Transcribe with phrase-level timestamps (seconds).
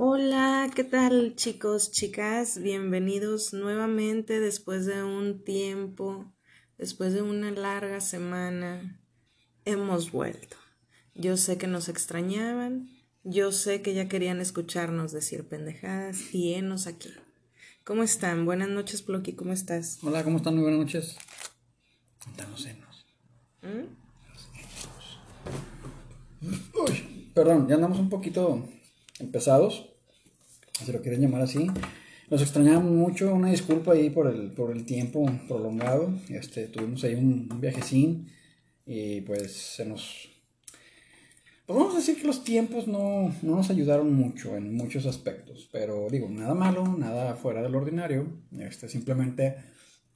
[0.00, 2.62] Hola, ¿qué tal chicos, chicas?
[2.62, 6.32] Bienvenidos nuevamente después de un tiempo,
[6.78, 9.02] después de una larga semana.
[9.64, 10.56] Hemos vuelto.
[11.16, 12.88] Yo sé que nos extrañaban,
[13.24, 17.12] yo sé que ya querían escucharnos decir pendejadas y enos aquí.
[17.82, 18.44] ¿Cómo están?
[18.44, 19.98] Buenas noches, Ploqui, ¿cómo estás?
[20.04, 20.54] Hola, ¿cómo están?
[20.54, 21.16] Muy buenas noches.
[22.36, 23.04] Danos senos.
[23.62, 23.88] ¿Mm?
[26.86, 28.68] Uy, perdón, ya andamos un poquito
[29.20, 29.90] empezados,
[30.84, 31.66] si lo quieren llamar así.
[32.30, 36.12] Nos extrañamos mucho, una disculpa ahí por el, por el tiempo prolongado.
[36.28, 38.30] Este, tuvimos ahí un, un viajecín
[38.86, 40.28] y pues se nos...
[41.66, 45.68] Pues vamos a decir que los tiempos no, no nos ayudaron mucho en muchos aspectos,
[45.70, 48.26] pero digo, nada malo, nada fuera del ordinario.
[48.58, 49.56] Este, simplemente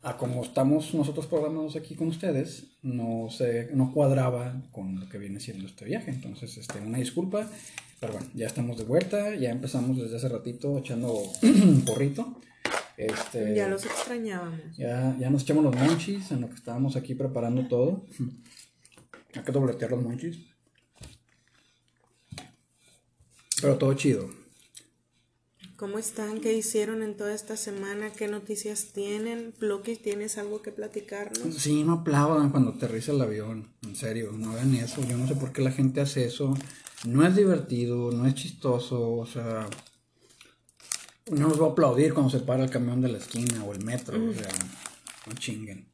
[0.02, 5.18] a como estamos nosotros programados aquí con ustedes, no se, no cuadraba con lo que
[5.18, 6.10] viene siendo este viaje.
[6.10, 7.48] Entonces, este, una disculpa,
[8.02, 11.22] pero bueno, ya estamos de vuelta, ya empezamos desde hace ratito echando
[11.86, 12.36] porrito.
[12.96, 14.76] Este, Ya los extrañábamos.
[14.76, 18.04] ya, ya nos echamos los monchis en lo que estábamos aquí preparando todo.
[19.36, 20.36] Hay que dobletear los monchis.
[23.60, 24.28] Pero todo chido.
[25.76, 26.40] ¿Cómo están?
[26.40, 28.10] ¿Qué hicieron en toda esta semana?
[28.10, 29.52] ¿Qué noticias tienen?
[29.56, 31.54] Ploqui, ¿tienes algo que platicarnos?
[31.54, 33.68] Sí, no aplaudan cuando aterriza el avión.
[33.84, 35.00] En serio, no hagan eso.
[35.08, 36.54] Yo no sé por qué la gente hace eso.
[37.04, 39.12] No es divertido, no es chistoso.
[39.12, 39.68] O sea,
[41.30, 43.84] no nos va a aplaudir cuando se para el camión de la esquina o el
[43.84, 44.16] metro.
[44.16, 44.48] O sea,
[45.26, 45.86] no chinguen.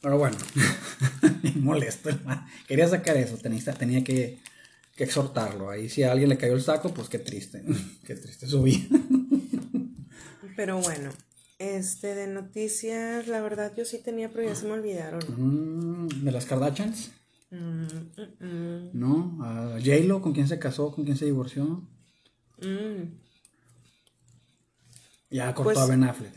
[0.00, 0.36] Pero bueno,
[1.42, 2.08] me molesto.
[2.08, 2.46] hermano.
[2.66, 4.38] Quería sacar eso, tenía, tenía que,
[4.96, 5.70] que exhortarlo.
[5.70, 7.62] Ahí si a alguien le cayó el saco, pues qué triste.
[8.06, 8.98] qué triste su vida.
[10.56, 11.10] Pero bueno,
[11.58, 15.20] este de noticias, la verdad yo sí tenía, pero ya se me olvidaron.
[15.36, 17.10] Mm, ¿De las Kardashians?
[17.50, 19.38] Mm, mm, mm, ¿No?
[19.44, 20.92] ¿A J-Lo con quién se casó?
[20.92, 21.86] ¿Con quién se divorció?
[22.62, 23.02] mm.
[25.30, 26.34] Ya cortó Pues- a Ben Affleck.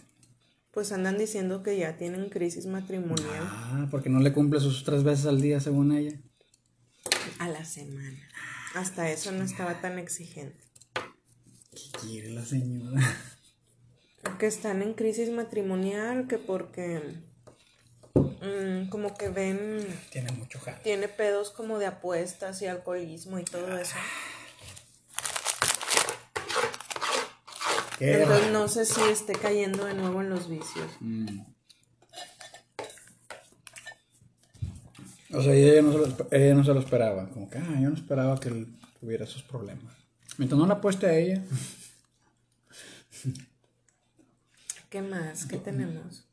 [0.72, 5.04] Pues andan diciendo que ya tienen crisis matrimonial Ah, porque no le cumple sus tres
[5.04, 6.20] veces al día, según ella.
[7.40, 8.18] a la semana.
[8.76, 10.58] Hasta eso no estaba tan exigente.
[11.72, 13.02] ¿Qué quiere la señora?
[14.40, 17.02] Que están en crisis matrimonial, que porque
[18.44, 20.78] mm, como que ven, Tiene mucho jale.
[20.84, 23.96] tiene pedos como de apuestas y alcoholismo y todo eso.
[27.98, 28.54] Qué Entonces raro.
[28.60, 30.92] no sé si esté cayendo de nuevo en los vicios.
[31.00, 31.42] Mm.
[35.36, 37.30] O sea, ella no, se lo, ella no se lo esperaba.
[37.30, 38.68] Como que, ah, yo no esperaba que él
[39.00, 39.94] tuviera esos problemas.
[40.38, 41.44] Mientras no la apueste a ella.
[44.90, 45.46] ¿Qué más?
[45.46, 46.26] ¿Qué tenemos?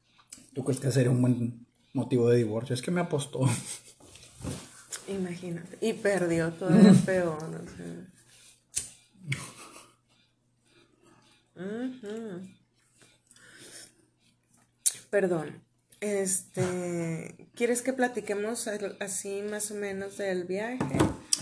[0.55, 2.75] ¿Tú crees que sería un buen motivo de divorcio?
[2.75, 3.49] Es que me apostó.
[5.09, 5.79] Imagínate.
[5.81, 7.39] Y perdió todavía peor.
[7.43, 8.07] o sea.
[11.57, 12.49] Ujú.
[15.11, 15.63] Perdón.
[16.01, 18.67] Este, ¿quieres que platiquemos
[19.01, 20.79] así más o menos del viaje?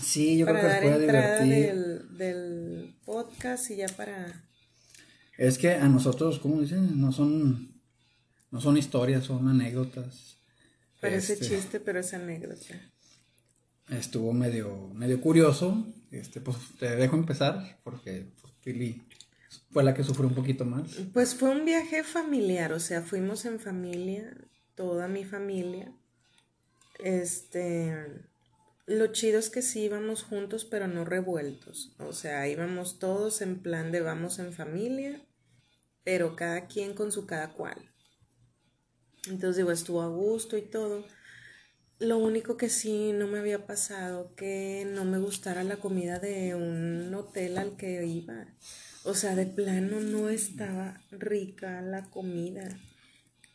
[0.01, 4.43] Sí, yo para creo que dar puede entrada del, del podcast y ya para...
[5.37, 6.99] Es que a nosotros, ¿cómo dicen?
[6.99, 7.81] No son,
[8.51, 10.38] no son historias, son anécdotas.
[10.99, 12.75] Parece Este, chiste, pero es anécdota.
[13.89, 15.87] Estuvo medio, medio curioso.
[16.11, 19.01] Este, pues te dejo empezar porque pues, Pili
[19.71, 20.95] fue la que sufrió un poquito más.
[21.13, 24.35] Pues fue un viaje familiar, o sea, fuimos en familia,
[24.75, 25.91] toda mi familia.
[26.99, 27.95] Este,
[28.85, 31.93] lo chido es que sí íbamos juntos, pero no revueltos.
[31.99, 35.21] O sea, íbamos todos en plan de vamos en familia,
[36.03, 37.88] pero cada quien con su cada cual.
[39.27, 41.05] Entonces digo, estuvo a gusto y todo.
[41.99, 46.55] Lo único que sí no me había pasado, que no me gustara la comida de
[46.55, 48.47] un hotel al que iba.
[49.03, 52.69] O sea, de plano no estaba rica la comida.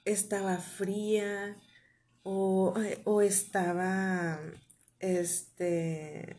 [0.05, 1.57] Estaba fría
[2.23, 4.41] o, o estaba,
[5.01, 6.37] este,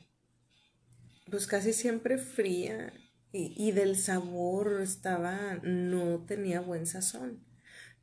[1.30, 2.94] pues casi siempre fría
[3.32, 7.44] y, y del sabor estaba, no tenía buen sazón.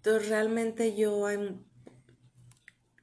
[0.05, 1.61] Entonces realmente yo hay,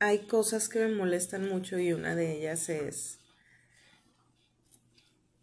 [0.02, 3.20] hay cosas que me molestan mucho y una de ellas es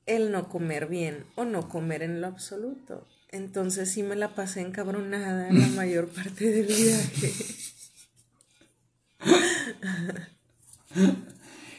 [0.04, 3.08] el no comer bien o no comer en lo absoluto.
[3.30, 7.32] Entonces sí me la pasé encabronada la mayor parte del viaje.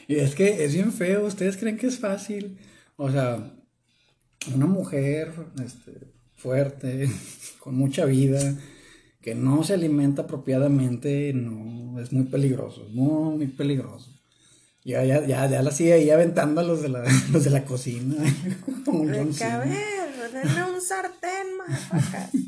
[0.08, 2.58] Y es que es bien feo, ustedes creen que es fácil.
[2.96, 3.54] O sea,
[4.52, 5.32] una mujer
[5.64, 5.92] este,
[6.34, 7.08] fuerte,
[7.60, 8.56] con mucha vida,
[9.20, 14.12] que no se alimenta apropiadamente, no, es muy peligroso, muy, muy peligroso.
[14.84, 17.64] Ya, ya, ya, ya la sigue ahí aventando a los de la, los de la
[17.64, 18.16] cocina.
[18.84, 19.58] Como John Cena.
[19.58, 22.28] ver, denme un sartén, motherfucker.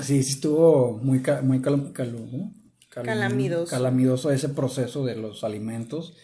[0.00, 2.52] Sí, sí estuvo muy, muy calu- ¿cómo?
[2.94, 3.70] Calam- Calamidoso.
[3.70, 6.14] calamidoso ese proceso de los alimentos.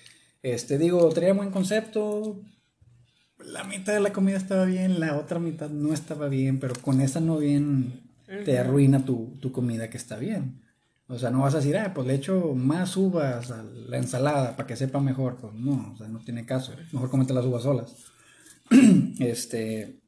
[0.42, 2.40] Este, digo, traía buen concepto.
[3.46, 7.00] La mitad de la comida estaba bien, la otra mitad no estaba bien, pero con
[7.00, 8.02] esa no bien
[8.44, 10.64] te arruina tu, tu comida que está bien.
[11.06, 14.56] O sea, no vas a decir, ah, pues le echo más uvas a la ensalada
[14.56, 15.36] para que sepa mejor.
[15.36, 16.72] Pues no, o sea, no tiene caso.
[16.92, 17.94] Mejor comete las uvas solas.
[19.18, 20.00] este.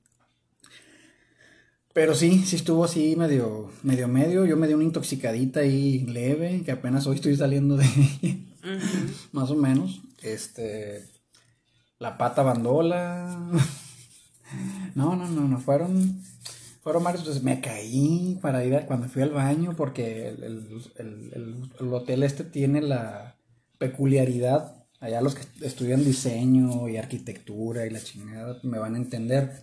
[1.92, 4.46] Pero sí, sí estuvo así medio, medio, medio.
[4.46, 7.84] Yo me di una intoxicadita ahí leve, que apenas hoy estoy saliendo de
[8.22, 8.36] ella,
[9.32, 10.02] más o menos.
[10.22, 11.04] Este,
[11.98, 13.50] la pata bandola.
[14.94, 16.22] No, no, no, no, fueron,
[16.80, 20.82] fueron varios, pues me caí para ir a- cuando fui al baño, porque el- el-
[21.34, 23.34] el- el hotel este tiene la
[23.78, 29.60] peculiaridad, allá los que estudian diseño y arquitectura y la chingada me van a entender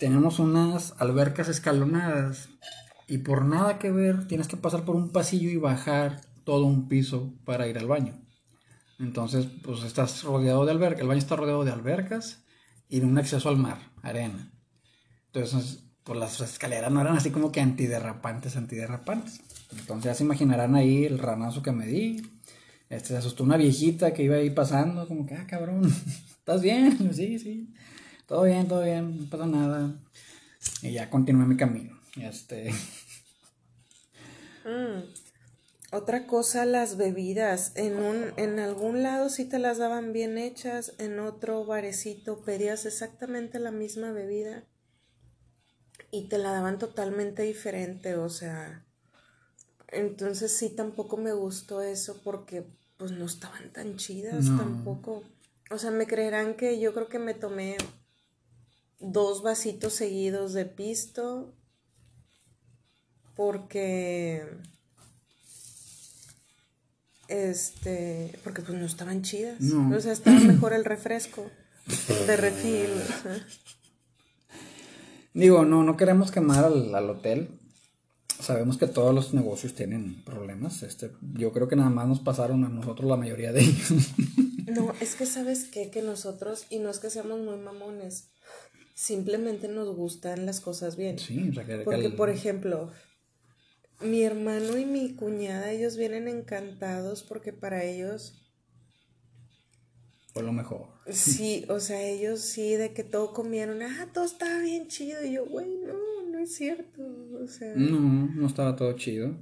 [0.00, 2.48] tenemos unas albercas escalonadas
[3.08, 6.88] y por nada que ver tienes que pasar por un pasillo y bajar todo un
[6.88, 8.20] piso para ir al baño.
[9.04, 12.44] Entonces, pues estás rodeado de albercas, el baño está rodeado de albercas
[12.88, 14.50] y de un acceso al mar, arena.
[15.26, 19.40] Entonces, pues las escaleras no eran así como que antiderrapantes, antiderrapantes.
[19.78, 22.22] Entonces ya se imaginarán ahí el ranazo que me di.
[22.88, 25.84] Este, se asustó una viejita que iba ahí pasando, como que, ah, cabrón,
[26.38, 27.12] ¿estás bien?
[27.14, 27.74] Sí, sí,
[28.26, 29.94] todo bien, todo bien, no pasa nada.
[30.82, 31.98] Y ya continué mi camino.
[32.16, 32.72] Este,
[34.64, 35.23] Mm.
[35.94, 37.70] Otra cosa, las bebidas.
[37.76, 42.84] En un, en algún lado sí te las daban bien hechas, en otro barecito pedías
[42.84, 44.64] exactamente la misma bebida
[46.10, 48.84] y te la daban totalmente diferente, o sea,
[49.86, 52.66] entonces sí tampoco me gustó eso porque
[52.96, 54.56] pues no estaban tan chidas No.
[54.58, 55.22] tampoco.
[55.70, 57.76] O sea, me creerán que yo creo que me tomé
[58.98, 61.54] dos vasitos seguidos de pisto
[63.36, 64.42] porque
[67.34, 69.94] este porque pues no estaban chidas No.
[69.96, 71.50] o sea estaba mejor el refresco
[72.26, 73.46] de refil o sea.
[75.34, 77.48] digo, no, no queremos quemar al, al hotel.
[78.40, 80.82] Sabemos que todos los negocios tienen problemas.
[80.82, 83.90] Este, yo creo que nada más nos pasaron a nosotros la mayoría de ellos.
[84.66, 88.28] no es que sabes qué que nosotros y no es que seamos muy mamones
[88.94, 92.90] simplemente nos gustan las cosas bien sí, o sea, que, que Porque, el- por ejemplo,
[94.00, 98.44] mi hermano y mi cuñada, ellos vienen encantados porque para ellos,
[100.34, 100.88] fue lo mejor.
[101.08, 105.24] sí, o sea, ellos sí, de que todo comieron, ah, todo estaba bien chido.
[105.24, 107.02] Y yo, güey, no, no es cierto.
[107.40, 109.36] O sea, No, no estaba todo chido.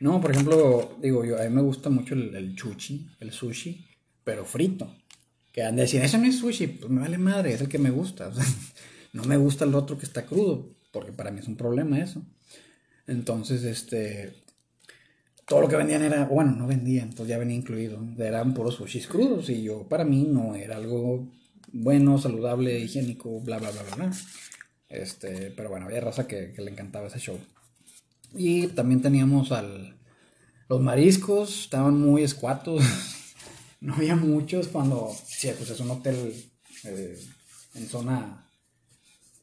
[0.00, 3.86] No, por ejemplo, digo yo, a mí me gusta mucho el, el chuchi, el sushi,
[4.24, 4.90] pero frito.
[5.52, 7.78] Que han de decir, eso no es sushi, pues me vale madre, es el que
[7.78, 8.28] me gusta.
[8.28, 8.44] O sea,
[9.12, 12.22] no me gusta el otro que está crudo, porque para mí es un problema eso.
[13.06, 14.44] Entonces, este,
[15.46, 19.06] todo lo que vendían era, bueno, no vendían, pues ya venía incluido, eran puros sushis
[19.06, 21.28] crudos y yo, para mí no era algo
[21.72, 24.12] bueno, saludable, higiénico, bla, bla, bla, bla, bla.
[24.88, 27.38] Este, pero bueno, había raza que, le encantaba ese show.
[28.32, 29.98] Y también teníamos al,
[30.68, 32.82] los mariscos, estaban muy escuatos,
[33.80, 36.34] no había muchos cuando, sí, pues es un hotel
[36.84, 37.18] eh,
[37.74, 38.48] en zona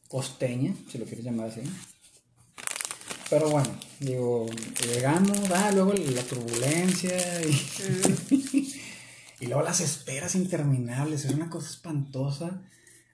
[0.08, 1.60] costeña, si lo quieres llamar así.
[3.32, 4.44] Pero bueno, digo,
[4.84, 8.68] llegamos, ah, luego la turbulencia y,
[9.40, 12.60] y luego las esperas interminables, es una cosa espantosa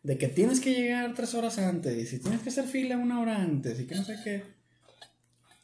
[0.02, 3.36] de que tienes que llegar tres horas antes y tienes que hacer fila una hora
[3.36, 4.42] antes y que no sé qué.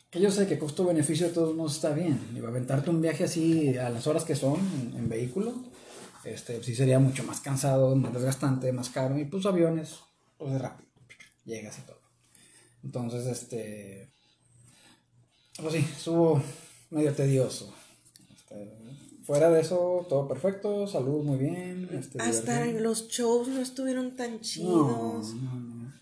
[0.09, 2.21] Que yo sé que costo-beneficio de todos modos está bien.
[2.33, 5.65] Digo, aventarte un viaje así a las horas que son en, en vehículo,
[6.23, 9.19] este, sí sería mucho más cansado, más desgastante, más caro.
[9.19, 9.97] Y pues aviones,
[10.39, 10.89] pues de rápido,
[11.45, 11.99] llegas y todo.
[12.85, 14.15] Entonces, este,
[15.61, 16.43] pues sí, estuvo
[16.91, 17.73] medio tedioso.
[18.37, 18.73] Este,
[19.25, 21.89] fuera de eso, todo perfecto, salud muy bien.
[21.93, 22.83] Este, hasta divertido.
[22.85, 25.35] los shows no estuvieron tan No, chidos.
[25.35, 25.93] no, no.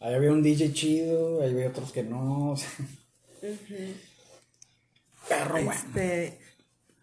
[0.00, 2.52] Ahí había un DJ chido, ahí había otros que no.
[2.52, 2.68] o sea,
[5.50, 5.72] bueno.
[5.72, 6.38] Este,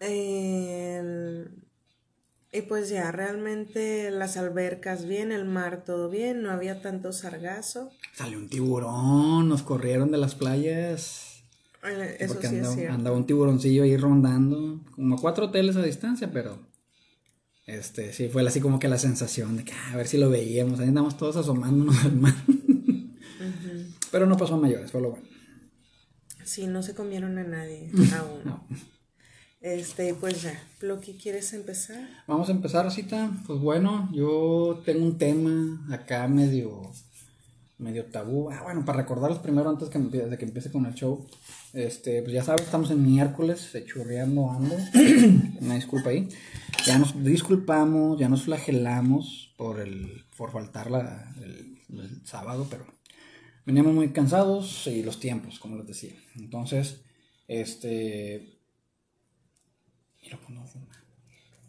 [0.00, 1.58] el-
[2.54, 7.90] y pues ya, realmente las albercas bien, el mar todo bien, no había tanto sargazo.
[8.14, 11.31] Salió un tiburón, nos corrieron de las playas.
[11.84, 12.94] Eh, Eso porque sí andaba, es cierto.
[12.94, 16.58] andaba un tiburoncillo ahí rondando, como a cuatro hoteles a distancia, pero
[17.66, 20.30] este sí fue así como que la sensación de que ah, a ver si lo
[20.30, 22.34] veíamos, ahí andamos todos asomándonos al mar.
[24.10, 25.26] Pero no pasó a mayores, fue lo bueno.
[26.44, 28.40] Sí, no se comieron a nadie aún.
[28.44, 28.66] No.
[29.60, 32.08] Este, pues ya, Ploqui, ¿quieres empezar?
[32.26, 33.30] Vamos a empezar, Rosita.
[33.46, 36.90] Pues bueno, yo tengo un tema acá medio,
[37.78, 38.50] medio tabú.
[38.50, 41.24] Ah, bueno, para recordarles primero antes que de que empiece con el show.
[41.72, 44.76] Este, pues ya sabes, estamos en miércoles, churreando ando.
[45.60, 46.28] Una disculpa ahí.
[46.86, 52.86] Ya nos disculpamos, ya nos flagelamos por el, por faltar la, el, el sábado, pero
[53.64, 56.14] veníamos muy cansados y los tiempos, como les decía.
[56.36, 57.00] Entonces,
[57.48, 58.58] este,
[60.52, 60.64] no.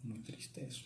[0.04, 0.86] Muy triste eso.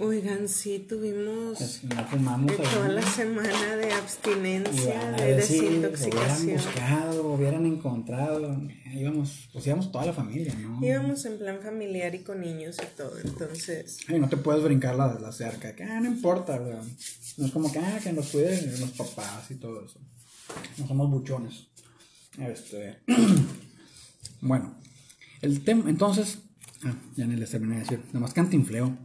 [0.00, 2.52] Oigan, sí, tuvimos no fumamos.
[2.52, 6.56] eh, toda la semana de abstinencia, de decir, Hubieran desintoxicación.
[6.56, 8.62] buscado, hubieran encontrado.
[8.94, 10.78] Íbamos, pues íbamos toda la familia, ¿no?
[10.82, 13.98] Íbamos en plan familiar y con niños y todo, entonces...
[14.08, 16.76] Y no te puedes brincar la, la cerca, que ah, no importa, güey.
[17.36, 20.00] No es como que, ah, que nos cuiden los papás y todo eso.
[20.78, 21.66] No somos buchones.
[22.38, 23.00] Este.
[24.40, 24.78] bueno,
[25.42, 26.38] el tema, entonces,
[26.84, 28.96] ah, ya ni les terminé de decir, nada más cantinfleo.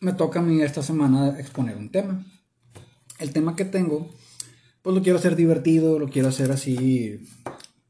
[0.00, 2.24] Me toca a mí esta semana exponer un tema.
[3.18, 4.14] El tema que tengo,
[4.82, 7.26] pues lo quiero hacer divertido, lo quiero hacer así,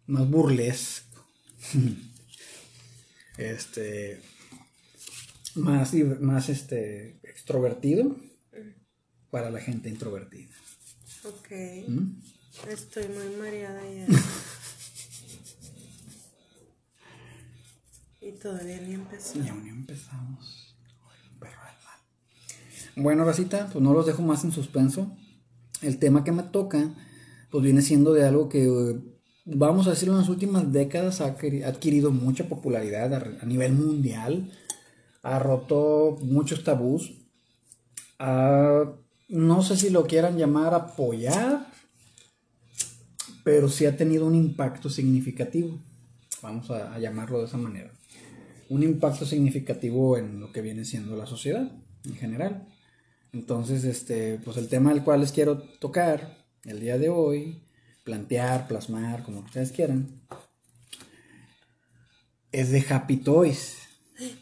[0.07, 1.25] más burlesco.
[3.37, 4.21] este
[5.57, 8.17] más, más este, extrovertido
[9.31, 10.55] para la gente introvertida.
[11.25, 11.51] Ok,
[11.89, 12.21] ¿Mm?
[12.69, 14.07] estoy muy mareada ya.
[18.21, 19.43] y todavía ni empezó.
[19.43, 20.77] Y aún ni empezamos.
[21.03, 22.01] Ay, perro del mal.
[22.97, 25.15] Bueno, Racita, pues no los dejo más en suspenso.
[25.83, 26.95] El tema que me toca,
[27.51, 28.99] pues viene siendo de algo que, eh,
[29.45, 33.75] vamos a decirlo, en las últimas décadas ha adquiri- ha adquirido mucha popularidad a, nivel
[33.75, 34.51] mundial.
[35.23, 37.13] Ha roto muchos tabús.
[38.19, 41.67] No sé si lo quieran llamar apoyar,
[43.45, 45.79] pero sí ha tenido un impacto significativo.
[46.43, 47.93] Vamos a llamarlo de esa manera.
[48.71, 51.71] Un impacto significativo en lo que viene siendo la sociedad
[52.05, 52.67] en general.
[53.41, 57.61] Entonces, este, pues el tema del cual les quiero tocar el día de hoy,
[58.03, 60.23] plantear, plasmar, como ustedes quieran,
[62.51, 63.75] es de Happy Toys.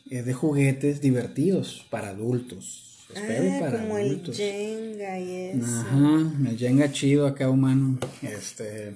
[0.08, 3.04] Es de juguetes divertidos para adultos.
[3.12, 4.38] Espero Ah, para como adultos.
[4.38, 4.52] el
[4.94, 5.66] Jenga y eso.
[5.66, 7.98] Ajá, el Jenga chido acá humano.
[8.22, 8.94] Este.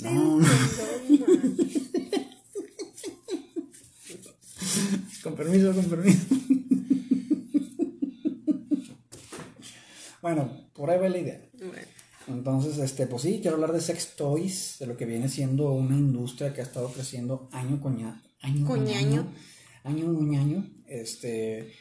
[0.00, 0.46] No, no.
[5.24, 6.18] Con permiso, con permiso.
[10.24, 11.38] Bueno, por ahí va la idea.
[11.52, 11.74] Bueno,
[12.28, 15.96] Entonces, este, pues sí, quiero hablar de sex toys, de lo que viene siendo una
[15.96, 18.22] industria que ha estado creciendo año con año.
[18.40, 19.32] Año con año.
[19.84, 20.70] Año.
[20.86, 21.74] Este.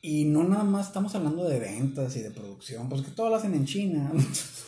[0.00, 3.34] Y no nada más estamos hablando de ventas y de producción, pues que todo lo
[3.34, 4.12] hacen en China.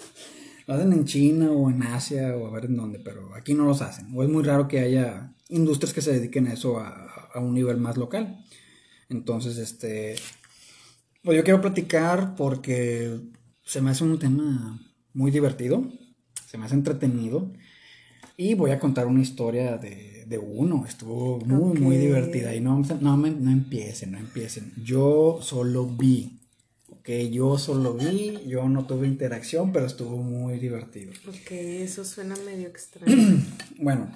[0.66, 3.64] lo hacen en China o en Asia o a ver en dónde, pero aquí no
[3.64, 4.08] los hacen.
[4.12, 7.54] O es muy raro que haya industrias que se dediquen a eso a, a un
[7.54, 8.44] nivel más local.
[9.08, 10.16] Entonces, este.
[11.22, 13.20] Pues yo quiero platicar porque
[13.62, 14.80] se me hace un tema
[15.12, 15.84] muy divertido,
[16.48, 17.52] se me hace entretenido
[18.36, 20.86] y voy a contar una historia de, de uno.
[20.86, 24.72] Estuvo muy, muy divertida y no, no, me- no empiecen, no empiecen.
[24.82, 26.40] Yo solo vi,
[26.88, 31.12] ok, yo solo vi, yo no tuve interacción, pero estuvo muy divertido.
[31.28, 33.14] ok, eso suena medio extraño.
[33.78, 34.10] Bueno,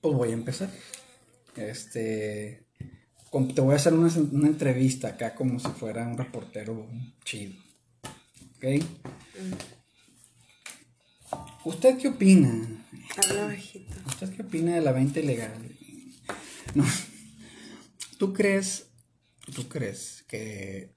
[0.00, 0.70] pues voy a empezar.
[1.56, 2.63] Este.
[3.34, 6.86] Te voy a hacer una, una entrevista acá como si fuera un reportero
[7.24, 7.54] chido.
[8.56, 8.84] ¿Ok?
[11.64, 12.86] ¿Usted qué opina?
[13.16, 13.92] Habla bajito.
[14.06, 15.76] ¿Usted qué opina de la venta ilegal?
[16.74, 16.84] No.
[18.18, 18.86] ¿Tú crees,
[19.52, 20.94] tú crees que,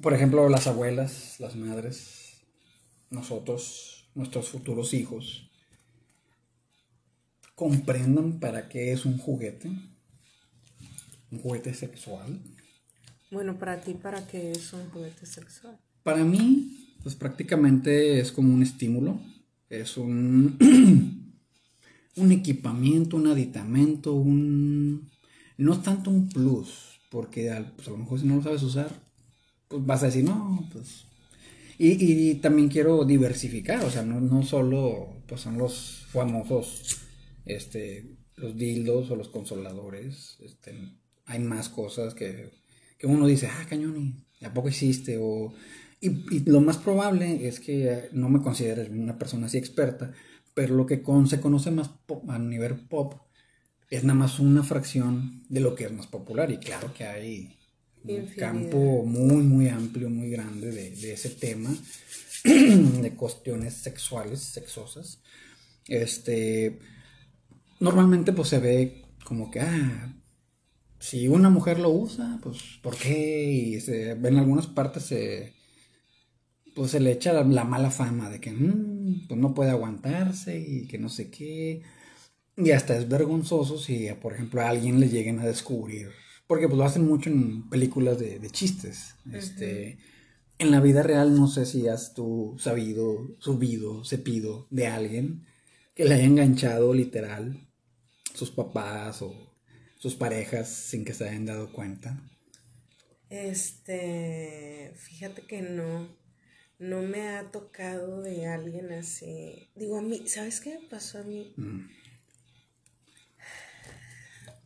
[0.00, 2.46] por ejemplo, las abuelas, las madres,
[3.10, 5.50] nosotros, nuestros futuros hijos,
[7.56, 9.68] comprendan para qué es un juguete?
[11.30, 12.40] ¿Un juguete sexual?
[13.30, 15.78] Bueno, para ti, ¿para qué es un juguete sexual?
[16.02, 19.20] Para mí, pues prácticamente es como un estímulo,
[19.68, 20.56] es un,
[22.16, 25.10] un equipamiento, un aditamento, un...
[25.58, 28.90] No tanto un plus, porque al- pues, a lo mejor si no lo sabes usar,
[29.68, 31.06] pues vas a decir, no, pues...
[31.78, 36.98] Y, y también quiero diversificar, o sea, no, no solo pues son los famosos,
[37.44, 40.74] este, los dildos o los consoladores, este,
[41.26, 42.50] hay más cosas que,
[42.98, 45.18] que uno dice, ah, cañón, ¿y a poco existe?
[45.20, 45.52] O,
[46.00, 50.12] y, y lo más probable es que eh, no me considere una persona así experta,
[50.54, 53.14] pero lo que con- se conoce más pop- a nivel pop
[53.90, 56.50] es nada más una fracción de lo que es más popular.
[56.50, 57.56] Y claro que hay
[58.02, 61.70] un campo muy, muy amplio, muy grande de, de ese tema,
[62.44, 65.20] de cuestiones sexuales, sexosas.
[65.88, 66.78] Este,
[67.80, 70.14] normalmente pues se ve como que, ah,
[71.06, 73.44] si una mujer lo usa, pues, ¿por qué?
[73.44, 75.54] Y se, en algunas partes se,
[76.74, 80.88] pues se le echa la, mala fama de que, mm, pues no puede aguantarse y
[80.88, 81.82] que no sé qué.
[82.56, 86.10] Y hasta es vergonzoso si, por ejemplo, a alguien le lleguen a descubrir.
[86.48, 89.14] Porque pues lo hacen mucho en películas de, chistes.
[89.32, 89.98] Este,
[90.58, 95.46] en la vida real no sé si has tú sabido, subido, cepido de alguien
[95.94, 97.68] que le haya enganchado literal
[98.34, 99.45] sus papás o
[99.98, 102.18] sus parejas sin que se hayan dado cuenta.
[103.28, 106.08] Este, fíjate que no,
[106.78, 109.68] no me ha tocado de alguien así.
[109.74, 111.52] Digo, a mí, ¿sabes qué me pasó a mí?
[111.56, 111.88] Mm.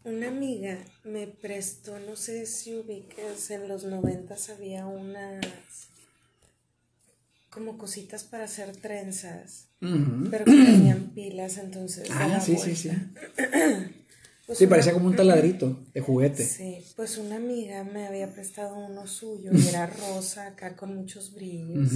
[0.02, 5.40] Una amiga me prestó, no sé si ubicas, en los noventas había unas
[7.50, 12.08] como cositas para hacer trenzas, pero que tenían pilas, entonces.
[12.12, 12.90] Ah, sí, sí, sí,
[14.50, 16.42] pues sí, parecía como un taladrito de juguete.
[16.42, 21.32] Sí, pues una amiga me había prestado uno suyo y era rosa acá con muchos
[21.32, 21.92] brillos.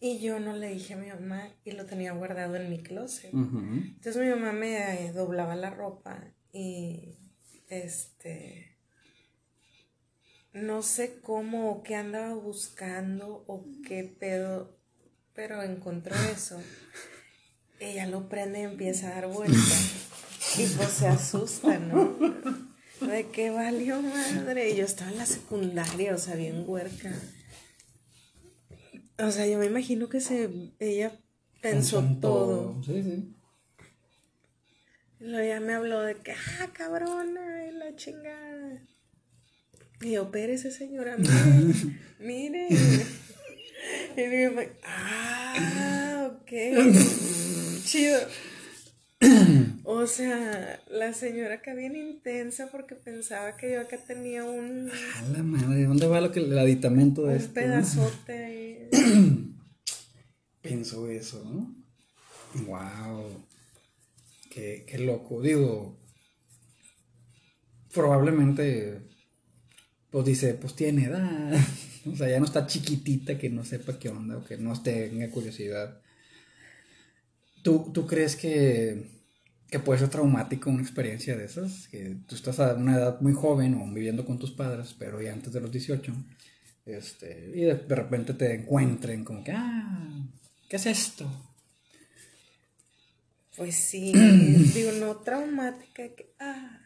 [0.00, 3.32] Y yo no le dije a mi mamá y lo tenía guardado en mi closet.
[3.32, 6.18] Entonces mi mamá me eh, doblaba la ropa
[6.52, 7.16] y
[7.68, 8.76] este
[10.52, 14.76] no sé cómo o qué andaba buscando o qué pedo,
[15.32, 16.60] pero encontró eso.
[17.78, 20.08] Ella lo prende y empieza a dar vueltas.
[20.58, 22.16] Y pues se asusta, ¿no?
[23.00, 24.70] De qué valió madre.
[24.70, 27.12] Y yo estaba en la secundaria, o sea, bien huerca.
[29.18, 31.12] O sea, yo me imagino que se, ella
[31.60, 32.82] pensó todo.
[32.84, 33.34] Sí, sí.
[35.20, 38.82] Luego ya me habló de que, ah, cabrona, y la chingada.
[40.00, 42.68] Y yo, ese señora, mire, mire.
[44.16, 46.50] Y mamá, ah, ok,
[47.84, 48.18] chido.
[49.84, 54.90] O sea, la señora que bien intensa porque pensaba que yo acá tenía un.
[54.92, 58.88] Ah, la madre, ¿dónde va lo que, el aditamento de un Un pedazote ahí.
[60.62, 61.74] Pensó eso, ¿no?
[62.66, 63.44] Wow.
[64.50, 65.42] Qué, qué loco.
[65.42, 65.98] Digo,
[67.92, 69.00] probablemente,
[70.10, 71.52] pues dice, pues tiene edad.
[72.06, 75.28] o sea, ya no está chiquitita que no sepa qué onda o que no tenga
[75.30, 76.00] curiosidad.
[77.64, 79.21] ¿Tú, tú crees que
[79.72, 83.32] que puede ser traumático una experiencia de esas, que tú estás a una edad muy
[83.32, 86.12] joven o viviendo con tus padres, pero ya antes de los 18,
[86.84, 90.28] este, y de, repente te encuentren como que, ah,
[90.68, 91.26] ¿qué es esto?
[93.56, 94.12] Pues sí,
[94.74, 96.02] digo, no traumática,
[96.38, 96.78] ah,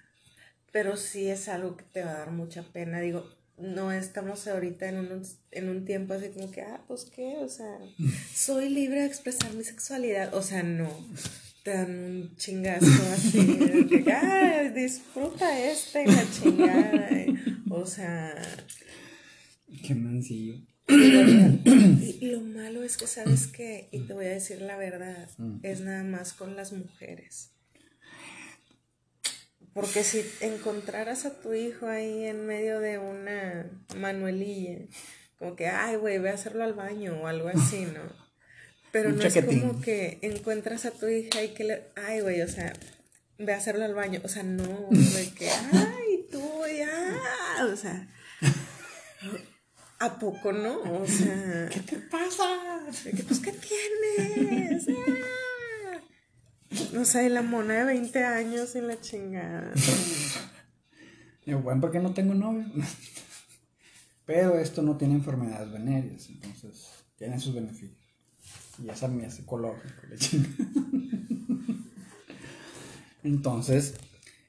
[0.70, 4.88] pero sí es algo que te va a dar mucha pena, digo, no estamos ahorita
[4.88, 7.80] en un, en un tiempo así como que, ah, pues qué, o sea,
[8.32, 10.88] soy libre de expresar mi sexualidad, o sea, no
[11.66, 17.10] te dan un chingazo así, de que, disfruta este y la chingada.
[17.70, 18.40] O sea.
[19.84, 20.60] Qué mancillo.
[20.86, 23.88] Y lo malo es que, ¿sabes qué?
[23.90, 25.58] Y te voy a decir la verdad, mm.
[25.64, 27.50] es nada más con las mujeres.
[29.72, 34.86] Porque si encontraras a tu hijo ahí en medio de una manuelilla,
[35.40, 38.25] como que, ay, güey, ve a hacerlo al baño o algo así, ¿no?
[38.96, 41.82] Pero no es como que encuentras a tu hija y que le.
[41.96, 42.72] Ay, güey, o sea,
[43.36, 44.22] ve a hacerlo al baño.
[44.24, 45.50] O sea, no, de que.
[45.50, 46.40] Ay, tú,
[46.74, 47.66] ya.
[47.70, 48.08] O sea.
[49.98, 50.80] ¿A poco no?
[51.02, 51.68] O sea.
[51.70, 52.80] ¿Qué te pasa?
[53.28, 54.86] pues, ¿qué tienes?
[56.94, 59.74] No sé, la mona de 20 años y la chingada.
[61.44, 62.64] Yo, bueno, porque no tengo novio.
[64.24, 68.05] Pero esto no tiene enfermedades venéreas, entonces tiene sus beneficios.
[68.84, 69.76] Y esa me hace color.
[73.22, 73.94] Entonces,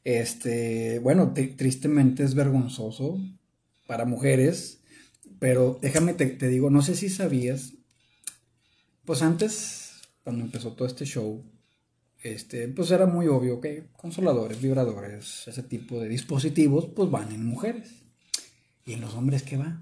[0.04, 3.20] este, bueno, tristemente es vergonzoso
[3.88, 4.80] para mujeres,
[5.40, 7.74] pero déjame te, te, digo, no sé si sabías,
[9.06, 11.44] pues antes, cuando empezó todo este show,
[12.22, 17.46] este, pues era muy obvio que consoladores, vibradores, ese tipo de dispositivos, pues van en
[17.46, 18.04] mujeres.
[18.86, 19.82] ¿Y en los hombres qué va?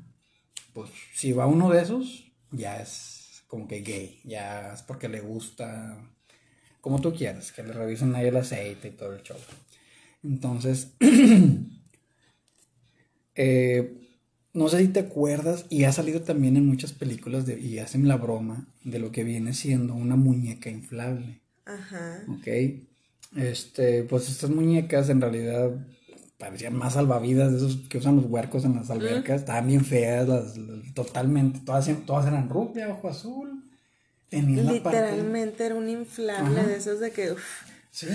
[0.73, 3.14] Pues si va uno de esos, ya es
[3.47, 5.97] como que gay, ya es porque le gusta,
[6.81, 9.37] como tú quieras, que le revisen ahí el aceite y todo el show.
[10.23, 10.93] Entonces,
[13.35, 14.01] eh,
[14.53, 18.07] no sé si te acuerdas, y ha salido también en muchas películas de, y hacen
[18.07, 21.41] la broma de lo que viene siendo una muñeca inflable.
[21.65, 22.23] Ajá.
[22.29, 22.47] Ok.
[23.35, 25.71] Este, pues estas muñecas en realidad
[26.45, 29.41] parecían más salvavidas de esos que usan los huercos en las albercas.
[29.41, 30.27] Estaban bien feas,
[30.93, 31.59] totalmente.
[31.65, 33.63] Todas, todas eran rubia, ojo azul.
[34.29, 37.35] Literalmente era un inflable de esos de que.
[37.89, 38.07] Sí.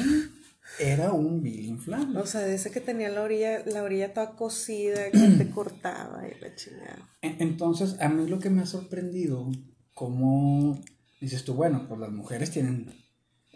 [0.78, 2.20] era un vil inflable.
[2.20, 6.22] O sea, de ese que tenía la orilla, la orilla toda cocida, que te cortaba
[6.28, 7.08] y la chingada.
[7.22, 9.50] Entonces, a mí lo que me ha sorprendido,
[9.94, 10.80] como
[11.20, 12.92] dices tú, bueno, pues las mujeres tienen,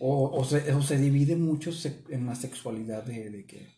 [0.00, 1.70] o, se, divide mucho
[2.08, 3.73] en la sexualidad de, que,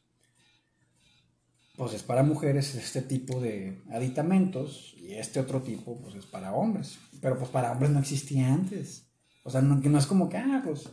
[1.77, 6.53] pues es para mujeres este tipo de aditamentos y este otro tipo, pues es para
[6.53, 6.99] hombres.
[7.21, 9.07] Pero pues para hombres no existía antes.
[9.43, 10.89] O sea, no, que no es como que, ah, pues,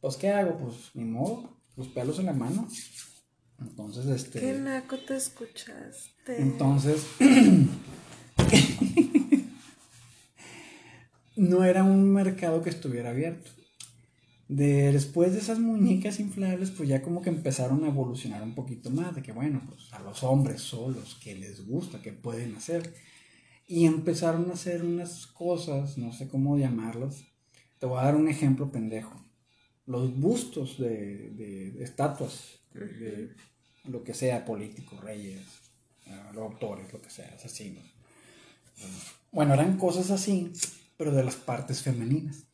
[0.00, 0.58] pues, ¿qué hago?
[0.58, 2.68] Pues, ni modo los pelos en la mano.
[3.60, 4.40] Entonces, este.
[4.40, 6.40] Qué naco te escuchaste.
[6.40, 7.06] Entonces.
[11.36, 13.50] no era un mercado que estuviera abierto.
[14.54, 18.90] De, después de esas muñecas inflables, pues ya como que empezaron a evolucionar un poquito
[18.90, 22.94] más, de que bueno, pues a los hombres solos, que les gusta, que pueden hacer.
[23.66, 27.24] Y empezaron a hacer unas cosas, no sé cómo llamarlas.
[27.78, 29.22] Te voy a dar un ejemplo pendejo
[29.86, 33.34] los bustos de, estatuas, de,
[33.84, 35.42] lo que sea, políticos, reyes,
[36.06, 37.84] uh, autores, lo que sea, asesinos.
[39.30, 40.52] Bueno, eran cosas así,
[40.96, 42.44] pero de las partes femeninas.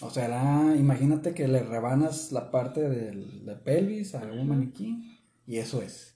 [0.00, 5.58] O sea, imagínate que le rebanas la parte del, de pelvis a un maniquí y
[5.58, 6.14] eso es.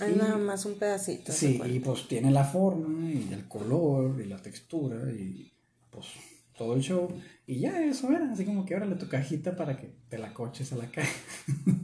[0.00, 1.32] Es nada más un pedacito.
[1.32, 5.52] Sí, y pues tiene la forma y el color y la textura y
[5.90, 6.06] pues
[6.56, 7.08] todo el show.
[7.46, 10.72] Y ya eso era, así como que órale tu cajita para que te la coches
[10.72, 11.12] a la caja.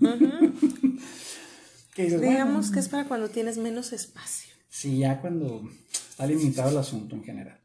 [1.97, 4.55] Digamos que es para cuando tienes menos espacio.
[4.69, 5.69] Sí, ya cuando
[6.11, 7.61] está limitado el asunto en general.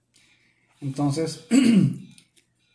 [0.81, 1.45] Entonces,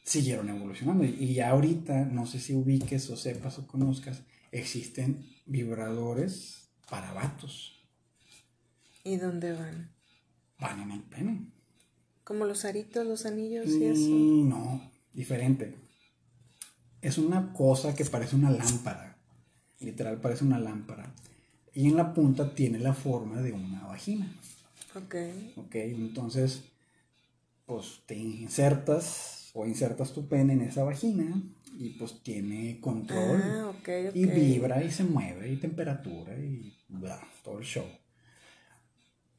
[0.08, 1.04] siguieron evolucionando.
[1.04, 7.74] Y ya ahorita, no sé si ubiques o sepas o conozcas, existen vibradores para vatos.
[9.04, 9.90] ¿Y dónde van?
[10.58, 11.52] Van en el pene.
[12.24, 14.10] Como los aritos, los anillos y eso.
[14.10, 15.74] Mm, no, diferente.
[17.00, 19.18] Es una cosa que parece una lámpara.
[19.80, 21.14] Literal parece una lámpara.
[21.74, 24.34] Y en la punta tiene la forma de una vagina.
[24.94, 25.14] Ok.
[25.56, 26.64] Ok, entonces,
[27.66, 31.42] pues te insertas o insertas tu pene en esa vagina
[31.78, 33.42] y pues tiene control.
[33.42, 36.76] Ah, okay, Y vibra y se mueve y temperatura y
[37.42, 37.86] todo el show.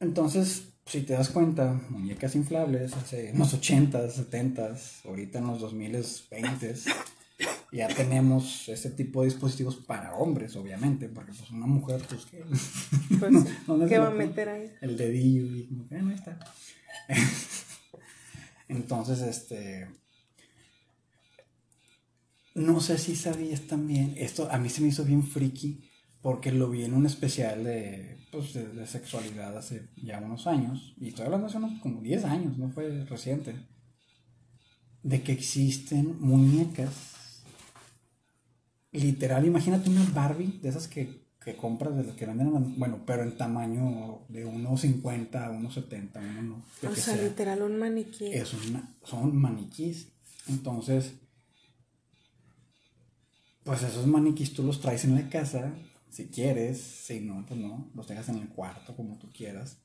[0.00, 6.92] Entonces, si te das cuenta, muñecas inflables hace unos 80s, 70s, ahorita en los 2020s,
[7.72, 12.42] ya tenemos ese tipo de dispositivos para hombres, obviamente, porque pues una mujer, pues, ¿qué,
[13.18, 14.72] pues, ¿qué va a meter ahí?
[14.80, 16.38] El dedillo y como que, no está.
[18.90, 19.88] Entonces, este...
[22.56, 25.88] No sé si sabías también, esto a mí se me hizo bien friki,
[26.20, 31.08] porque lo vi en un especial de, pues, de, sexualidad hace ya unos años, y
[31.08, 33.54] estoy hablando hace unos como 10 años, no fue reciente,
[35.04, 37.44] de que existen muñecas,
[38.90, 43.22] literal, imagínate una Barbie, de esas que, que compras, de las que venden, bueno, pero
[43.22, 48.26] en tamaño de 1,50 a 1,70, uno, O sea, literal un maniquí.
[48.26, 50.08] Es una, son maniquís,
[50.48, 51.14] entonces...
[53.64, 55.72] Pues esos maniquís tú los traes en la casa
[56.10, 59.78] si quieres, si no, pues no, los dejas en el cuarto como tú quieras.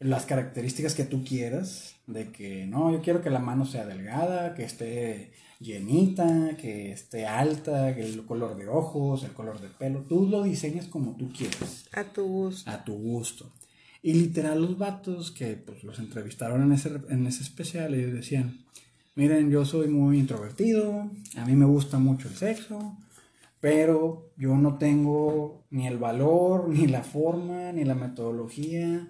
[0.00, 4.54] Las características que tú quieras, de que no, yo quiero que la mano sea delgada,
[4.54, 10.00] que esté llenita, que esté alta, que el color de ojos, el color de pelo,
[10.00, 11.86] tú lo diseñas como tú quieras.
[11.92, 12.70] A tu gusto.
[12.70, 13.52] A tu gusto.
[14.02, 18.64] Y literal los vatos que pues, los entrevistaron en ese, en ese especial, ellos decían,
[19.14, 22.96] miren, yo soy muy introvertido, a mí me gusta mucho el sexo,
[23.60, 29.06] pero yo no tengo ni el valor, ni la forma, ni la metodología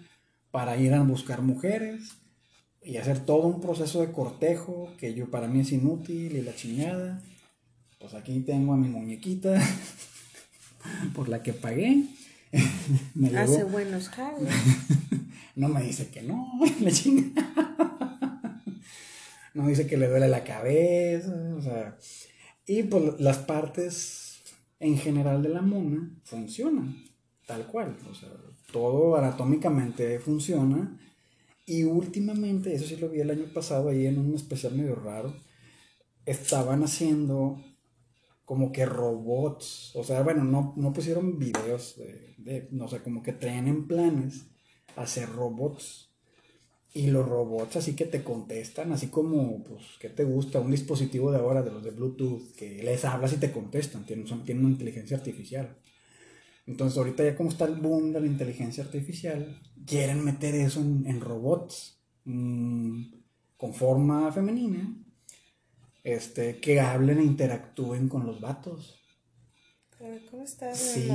[0.50, 2.16] para ir a buscar mujeres
[2.82, 6.54] y hacer todo un proceso de cortejo que yo para mí es inútil y la
[6.54, 7.22] chingada.
[7.98, 9.60] Pues aquí tengo a mi muñequita
[11.14, 12.04] por la que pagué.
[13.36, 14.52] Hace buenos jales.
[15.54, 16.48] no me dice que no,
[16.80, 18.62] la chingada.
[19.54, 21.96] no dice que le duele la cabeza, o sea,
[22.66, 24.42] y pues las partes
[24.80, 26.82] en general de la mona funciona,
[27.46, 27.96] tal cual.
[28.10, 28.30] O sea,
[28.72, 30.98] todo anatómicamente funciona.
[31.66, 35.35] Y últimamente, eso sí lo vi el año pasado ahí en un especial medio raro,
[36.26, 37.62] estaban haciendo
[38.44, 41.94] como que robots, o sea, bueno, no, no pusieron videos
[42.38, 44.46] de, no sé, como que traen en planes
[44.96, 46.11] hacer robots
[46.92, 50.59] y los robots así que te contestan, así como, pues, ¿qué te gusta?
[50.59, 54.26] Un dispositivo de ahora, de los de Bluetooth, que les hablas y te contestan, tienen,
[54.44, 55.79] tienen una inteligencia artificial.
[56.66, 61.20] Entonces, ahorita ya como está el boom de la inteligencia artificial, quieren meter eso en,
[61.20, 63.02] robots mm,
[63.56, 64.96] con forma femenina,
[66.04, 69.00] este, que hablen e interactúen con los vatos.
[70.30, 70.78] ¿Cómo estás?
[70.78, 71.08] Sí,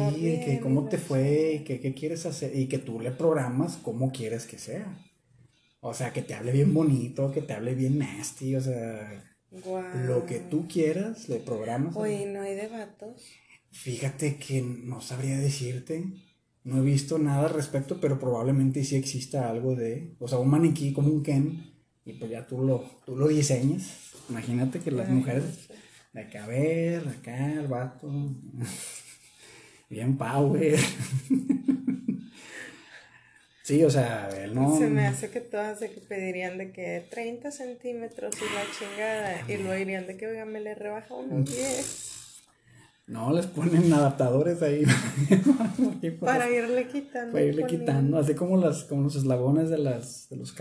[0.46, 4.46] que cómo te fue, que qué quieres hacer y que tú le programas cómo quieres
[4.46, 4.96] que sea.
[5.82, 9.24] O sea, que te hable bien bonito, que te hable bien nasty, o sea,
[10.06, 11.96] lo que tú quieras, le programas.
[11.96, 13.24] Oye, ¿no hay de vatos?
[13.76, 16.06] Fíjate que no sabría decirte.
[16.64, 20.50] No he visto nada al respecto, pero probablemente sí exista algo de, o sea, un
[20.50, 21.72] maniquí como un Ken,
[22.06, 24.14] y pues ya tú lo, tú lo diseñas.
[24.30, 25.68] Imagínate que las mujeres,
[26.14, 28.10] de acá a ver, acá el vato,
[29.90, 30.80] bien power.
[33.62, 34.78] Sí, o sea, él no.
[34.78, 39.44] Se me hace que todas se pedirían de que 30 centímetros y la chingada.
[39.48, 42.15] Y luego dirían de que, oiga, me le rebaja unos 10.
[43.08, 44.84] No, les ponen adaptadores ahí.
[46.20, 47.34] para irle quitando.
[47.34, 50.56] Para irle quitando, así como, las, como los eslabones de, las, de, los,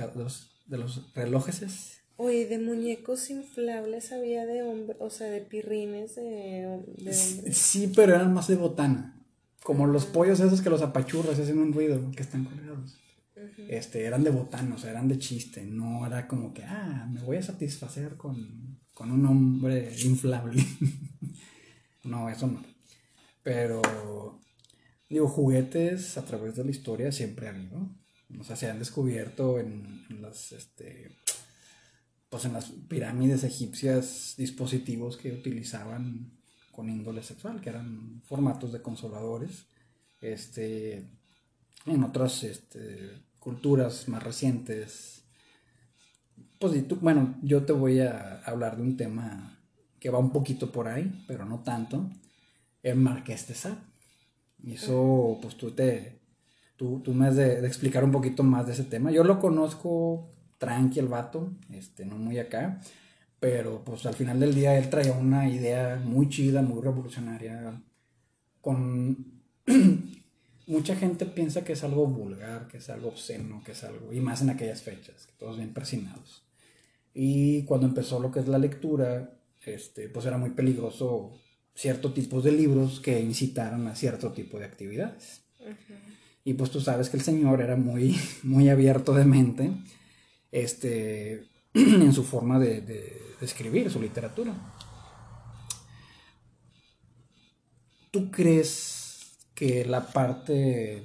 [0.66, 2.02] de los relojes.
[2.16, 8.14] Oye, de muñecos inflables había de hombre, o sea, de pirrines de, de Sí, pero
[8.14, 9.22] eran más de botana.
[9.62, 12.98] Como los pollos esos que los apachurras y hacen un ruido, que están colgados.
[13.68, 15.64] Este, eran de botana, o sea, eran de chiste.
[15.64, 20.62] No era como que, ah, me voy a satisfacer con, con un hombre inflable.
[22.04, 22.62] No, eso no.
[23.42, 24.40] Pero,
[25.08, 27.88] digo, juguetes a través de la historia siempre ha habido.
[28.38, 31.16] O sea, se han descubierto en, las, este,
[32.28, 36.32] pues en las pirámides egipcias dispositivos que utilizaban
[36.72, 39.66] con índole sexual, que eran formatos de consoladores.
[40.20, 41.06] Este,
[41.86, 45.24] en otras este, culturas más recientes,
[46.58, 49.63] pues, bueno, yo te voy a hablar de un tema
[50.04, 52.10] que va un poquito por ahí, pero no tanto,
[52.82, 53.78] el Marqués de Sade.
[54.62, 56.20] Y eso, pues tú te,
[56.76, 59.10] tú, tú me has de, explicar un poquito más de ese tema.
[59.10, 62.82] Yo lo conozco tranqui el vato, este, no muy acá,
[63.40, 67.82] pero pues al final del día él traía una idea muy chida, muy revolucionaria,
[68.60, 69.40] con...
[70.66, 74.12] Mucha gente piensa que es algo vulgar, que es algo obsceno, que es algo...
[74.12, 76.42] Y más en aquellas fechas, todos bien persinados.
[77.14, 79.30] Y cuando empezó lo que es la lectura,
[79.66, 81.33] este, pues era muy peligroso
[81.74, 85.42] ciertos tipos de libros que incitaran a cierto tipo de actividades.
[86.44, 89.72] Y pues tú sabes que el señor era muy, muy abierto de mente
[90.53, 94.55] este, en su forma de, de, escribir su literatura.
[98.11, 101.03] ¿Tú crees que la parte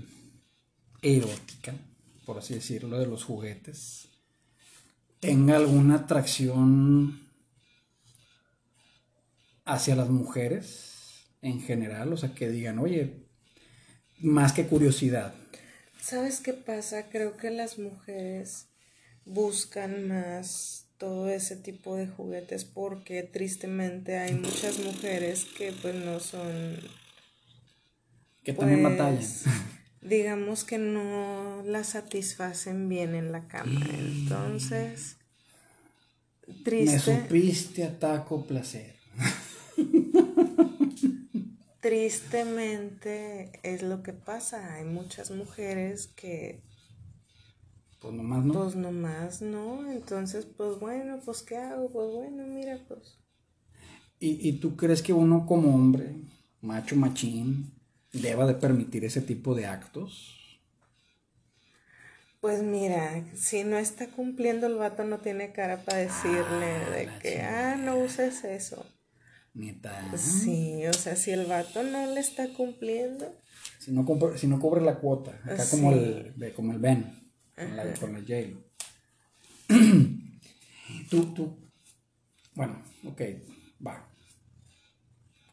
[1.02, 1.74] erótica,
[2.26, 4.08] por así decirlo, de los juguetes,
[5.20, 7.29] tenga alguna atracción
[9.70, 13.14] hacia las mujeres en general, o sea, que digan, oye,
[14.20, 15.34] más que curiosidad.
[16.02, 17.10] ¿Sabes qué pasa?
[17.10, 18.68] Creo que las mujeres
[19.26, 26.20] buscan más todo ese tipo de juguetes porque tristemente hay muchas mujeres que pues no
[26.20, 26.78] son
[28.44, 29.30] que también pues, batallan.
[30.02, 33.86] digamos que no la satisfacen bien en la cama.
[33.98, 35.18] Entonces
[36.66, 36.92] triste.
[36.92, 38.96] me supiste ataco placer
[41.82, 44.76] Tristemente es lo que pasa.
[44.76, 46.62] Hay muchas mujeres que...
[48.02, 48.54] Pues nomás no.
[48.54, 49.90] Pues nomás no.
[49.92, 51.90] Entonces, pues bueno, pues ¿qué hago?
[51.92, 53.18] Pues bueno, mira, pues...
[54.20, 56.16] ¿Y, y tú crees que uno como hombre,
[56.62, 57.74] macho, machín,
[58.12, 60.40] deba de permitir ese tipo de actos?
[62.42, 67.10] Pues mira, si no está cumpliendo el vato no tiene cara para decirle ah, de
[67.22, 68.86] que, ah, no uses eso.
[69.60, 70.18] Neta.
[70.18, 73.36] Sí, o sea, si el vato no le está cumpliendo.
[73.78, 74.06] Si no,
[74.38, 78.20] si no cobre la cuota, acá como, el, como el Ben, con la, con la
[78.20, 78.58] J.
[81.10, 81.58] tú, tú,
[82.56, 83.22] bueno, ok,
[83.86, 84.10] va.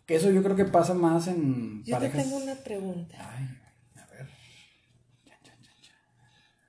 [0.07, 3.16] Que eso yo creo que pasa más en yo te tengo una pregunta.
[3.19, 3.49] Ay,
[3.97, 4.29] a ver.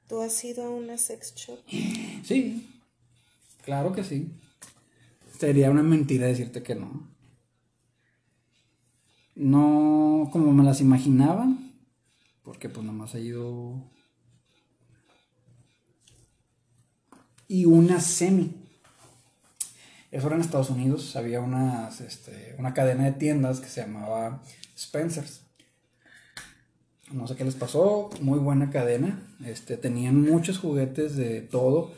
[0.08, 1.60] ¿Tú has ido a una sex shop?
[2.23, 2.67] Sí,
[3.63, 4.32] claro que sí.
[5.39, 7.15] Sería una mentira decirte que no
[9.38, 11.47] no como me las imaginaba,
[12.43, 13.82] porque pues nomás ha ido...
[17.47, 18.52] Y una semi.
[20.12, 24.41] Eso era en Estados Unidos, había unas, este, una cadena de tiendas que se llamaba
[24.76, 25.41] Spencer's.
[27.12, 29.21] No sé qué les pasó, muy buena cadena.
[29.45, 31.93] Este, tenían muchos juguetes de todo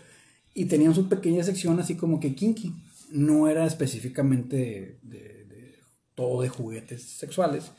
[0.53, 2.75] y tenían su pequeña sección así como que kinky.
[3.11, 5.38] No era específicamente de
[6.19, 7.71] todo de juguetes sexuales,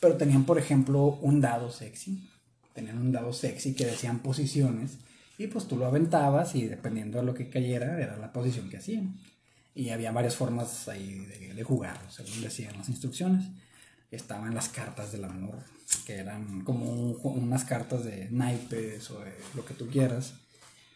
[0.00, 2.26] pero tenían, por ejemplo, un dado sexy.
[2.72, 4.92] Tenían un dado sexy que decían posiciones
[5.36, 8.78] y pues tú lo aventabas y dependiendo de lo que cayera era la posición que
[8.78, 9.14] hacían.
[9.74, 13.44] Y había varias formas ahí de, de jugar, según decían las instrucciones.
[14.10, 15.58] estaban las cartas del amor,
[16.06, 20.32] que eran como unas cartas de naipes o de lo que tú quieras.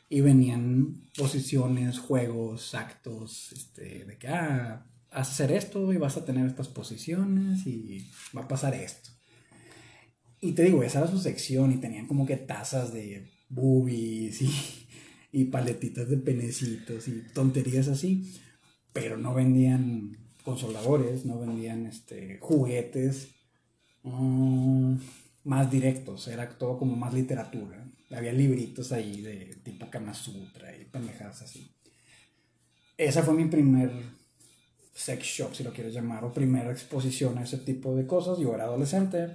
[0.08, 6.16] Y venían posiciones, juegos, actos, este, de que, ah, vas a hacer esto y vas
[6.16, 9.10] a tener estas posiciones y va a pasar esto.
[10.40, 14.52] Y te digo, esa era su sección y tenían como que tazas de boobies y,
[15.32, 18.34] y paletitas de penecitos y tonterías así,
[18.92, 23.28] pero no vendían consoladores, no vendían este, juguetes
[24.04, 24.96] mm,
[25.44, 27.84] más directos, era todo como más literatura.
[28.10, 31.72] Había libritos ahí de tipo Kama Sutra y pendejadas así.
[32.96, 33.90] Esa fue mi primer
[34.96, 38.38] sex shop, si lo quieres llamar, o primera exposición a ese tipo de cosas.
[38.38, 39.28] Yo era adolescente.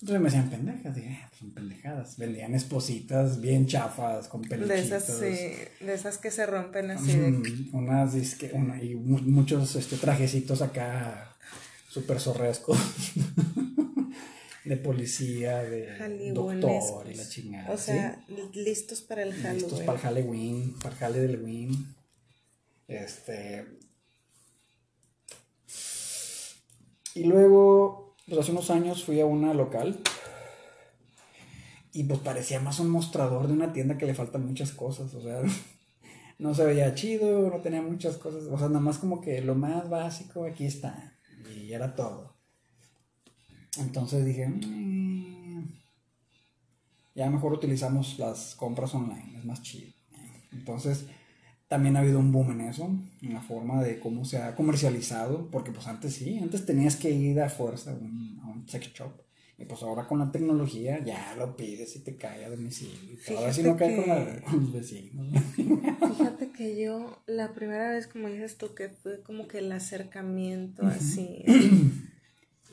[0.00, 2.16] Entonces me decían pendejas, dije, pues son pendejadas.
[2.16, 4.90] Vendían espositas bien chafas, con peluchitos.
[4.90, 7.68] De esas, sí, de esas que se rompen así de...
[7.72, 11.36] Unas, disque, una, y muchos este, trajecitos acá
[11.88, 12.78] súper sorrescos.
[14.64, 17.72] de policía, de doctor y la chingada.
[17.72, 19.62] O sea, listos para el Halloween.
[19.62, 21.94] Listos para el Halloween, para el Halloween.
[22.86, 23.66] Este,
[27.18, 29.98] Y luego, pues hace unos años fui a una local
[31.92, 35.20] y pues parecía más un mostrador de una tienda que le faltan muchas cosas, o
[35.20, 35.42] sea,
[36.38, 39.56] no se veía chido, no tenía muchas cosas, o sea, nada más como que lo
[39.56, 41.18] más básico aquí está
[41.56, 42.36] y era todo.
[43.78, 45.72] Entonces dije, mm,
[47.16, 49.92] ya mejor utilizamos las compras online, es más chido.
[50.52, 51.06] Entonces,
[51.68, 55.50] también ha habido un boom en eso, en la forma de cómo se ha comercializado,
[55.50, 59.12] porque pues antes sí, antes tenías que ir a fuerza a un, sex shop.
[59.56, 63.14] Y pues ahora con la tecnología ya lo pides y te cae a domicilio.
[63.14, 65.26] Y todo así no cae con, los vecinos.
[65.56, 70.86] Fíjate que yo, la primera vez, como dices tú, que fue como que el acercamiento
[70.86, 71.44] así.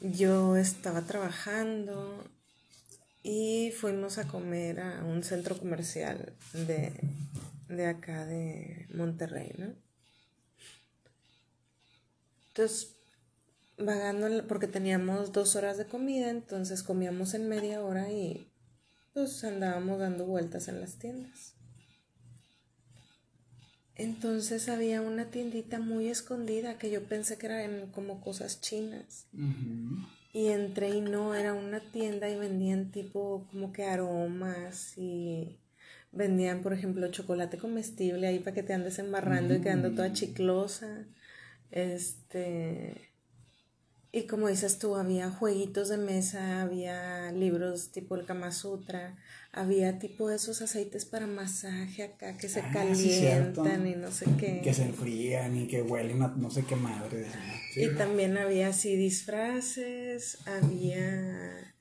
[0.01, 2.23] yo estaba trabajando
[3.23, 6.91] y fuimos a comer a un centro comercial de
[7.67, 9.73] de acá de Monterrey, ¿no?
[12.49, 12.95] Entonces,
[13.77, 18.51] vagando, porque teníamos dos horas de comida, entonces comíamos en media hora y
[19.13, 21.55] pues andábamos dando vueltas en las tiendas.
[23.95, 29.27] Entonces había una tiendita muy escondida que yo pensé que eran como cosas chinas.
[30.33, 35.57] Y entré y no, era una tienda y vendían tipo como que aromas y
[36.15, 40.13] vendían, por ejemplo, chocolate comestible ahí para que te andes embarrando y quedando toda mm.
[40.13, 41.05] chiclosa.
[41.71, 43.11] Este.
[44.11, 49.17] Y como dices tú, había jueguitos de mesa, había libros tipo el Kama Sutra,
[49.51, 54.61] había tipo esos aceites para masaje acá que se ah, calientan y no sé qué.
[54.63, 57.27] Que se enfrían y que huelen a no sé qué madre.
[57.75, 61.74] y también había así disfraces, había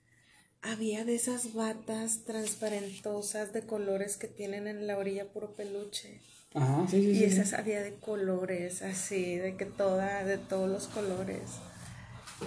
[0.64, 6.20] había de esas batas transparentosas de colores que tienen en la orilla puro peluche.
[6.54, 10.86] Ajá, sí, sí, y esas había de colores, así, de que toda, de todos los
[10.86, 11.42] colores.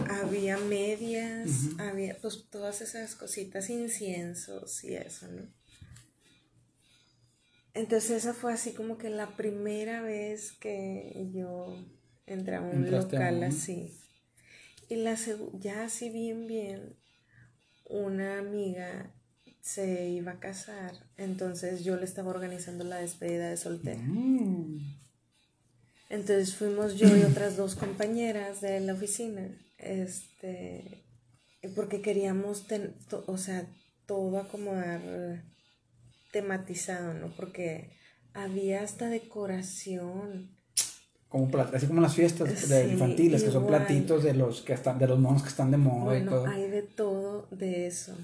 [0.10, 5.48] Había medias, había pues todas esas cositas, inciensos y eso, ¿no?
[7.74, 11.78] Entonces esa fue así como que la primera vez que yo
[12.26, 13.94] entré a un local así.
[14.90, 15.16] Y la
[15.60, 16.96] ya así bien, bien,
[17.90, 19.12] una amiga
[19.62, 24.00] se iba a casar, entonces yo le estaba organizando la despedida de soltera.
[24.02, 24.96] Mm.
[26.10, 31.04] Entonces fuimos yo y otras dos compañeras de la oficina, este,
[31.76, 32.66] porque queríamos,
[33.26, 33.68] o sea,
[34.06, 35.02] todo acomodar
[36.32, 37.28] tematizado, ¿no?
[37.36, 37.90] Porque
[38.34, 40.56] había hasta decoración
[41.30, 45.08] como así como las fiestas de infantiles, que son platitos de los que están, de
[45.08, 46.48] los monos que están de moda y todo.
[46.48, 48.16] Hay de todo de eso.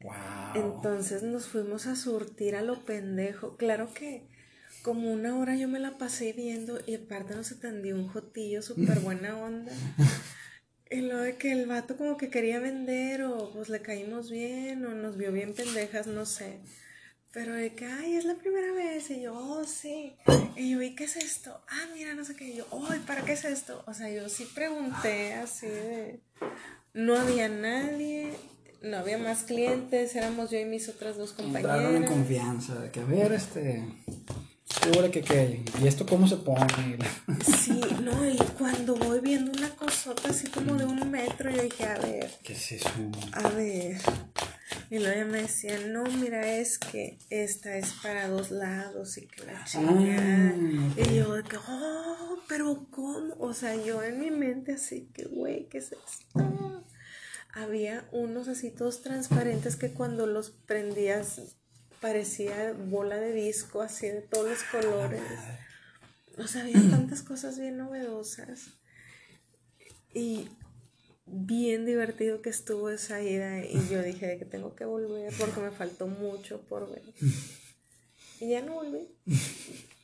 [0.00, 0.12] Wow.
[0.54, 3.56] Entonces nos fuimos a surtir a lo pendejo.
[3.56, 4.22] Claro que
[4.82, 9.00] como una hora yo me la pasé viendo y aparte nos atendió un jotillo súper
[9.00, 9.72] buena onda.
[10.90, 14.84] y lo de que el vato como que quería vender o pues le caímos bien
[14.86, 16.60] o nos vio bien pendejas, no sé.
[17.32, 19.10] Pero de que, ay, es la primera vez.
[19.10, 20.16] Y yo, oh, sí.
[20.56, 21.60] Y yo, ¿y qué es esto?
[21.68, 22.48] Ah, mira, no sé qué.
[22.48, 23.84] Y yo, oh, ¿para qué es esto?
[23.86, 26.20] O sea, yo sí pregunté así de.
[26.98, 28.32] No había nadie,
[28.82, 31.76] no había más clientes, éramos yo y mis otras dos compañeras.
[31.76, 33.84] Entraron en confianza, de que, a ver, este.
[34.64, 36.98] Seguro que, que, ¿y esto cómo se pone?
[37.62, 41.84] Sí, no, y cuando voy viendo una cosota así como de un metro, yo dije,
[41.84, 42.32] a ver.
[42.42, 42.90] ¿Qué es eso?
[43.30, 44.00] A ver.
[44.90, 49.44] Y luego me decían, no, mira, es que esta es para dos lados y que
[49.44, 50.52] la chingada.
[50.52, 53.34] Ah, y yo de que, oh, pero ¿cómo?
[53.38, 56.84] O sea, yo en mi mente así que, güey, ¿qué es esto?
[57.62, 61.56] Había unos así todos transparentes que cuando los prendías
[62.00, 65.22] parecía bola de disco, así de todos los colores.
[66.38, 68.68] O sea, había tantas cosas bien novedosas.
[70.14, 70.48] Y
[71.26, 73.64] bien divertido que estuvo esa ida.
[73.64, 77.02] Y yo dije que tengo que volver porque me faltó mucho por ver.
[78.40, 79.08] Y ya no volví.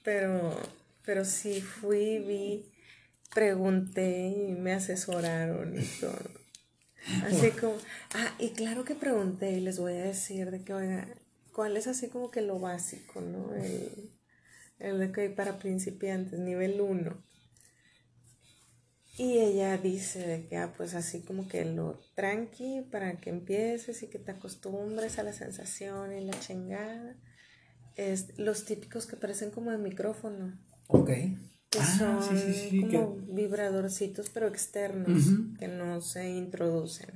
[0.03, 0.61] Pero,
[1.05, 2.73] pero sí fui, vi,
[3.33, 6.44] pregunté y me asesoraron y todo.
[7.25, 7.77] Así como,
[8.15, 11.09] ah, y claro que pregunté y les voy a decir de que, oiga,
[11.53, 13.55] ¿cuál es así como que lo básico, no?
[13.55, 14.11] El,
[14.79, 17.23] el de que para principiantes, nivel 1.
[19.17, 24.03] Y ella dice de que, ah, pues así como que lo tranqui para que empieces
[24.03, 27.17] y que te acostumbres a la sensación y la chingada.
[27.95, 30.59] Es los típicos que parecen como de micrófono.
[30.89, 31.11] Ok.
[31.75, 35.25] Que Ah, son sí, sí, sí, como vibradorcitos pero externos
[35.59, 37.11] que no se introducen.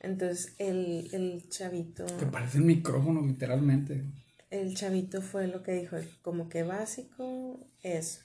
[0.00, 4.04] Entonces el, el chavito, Que parece un micrófono, literalmente.
[4.50, 8.20] el chavito fue lo que dijo, como que básico, eso.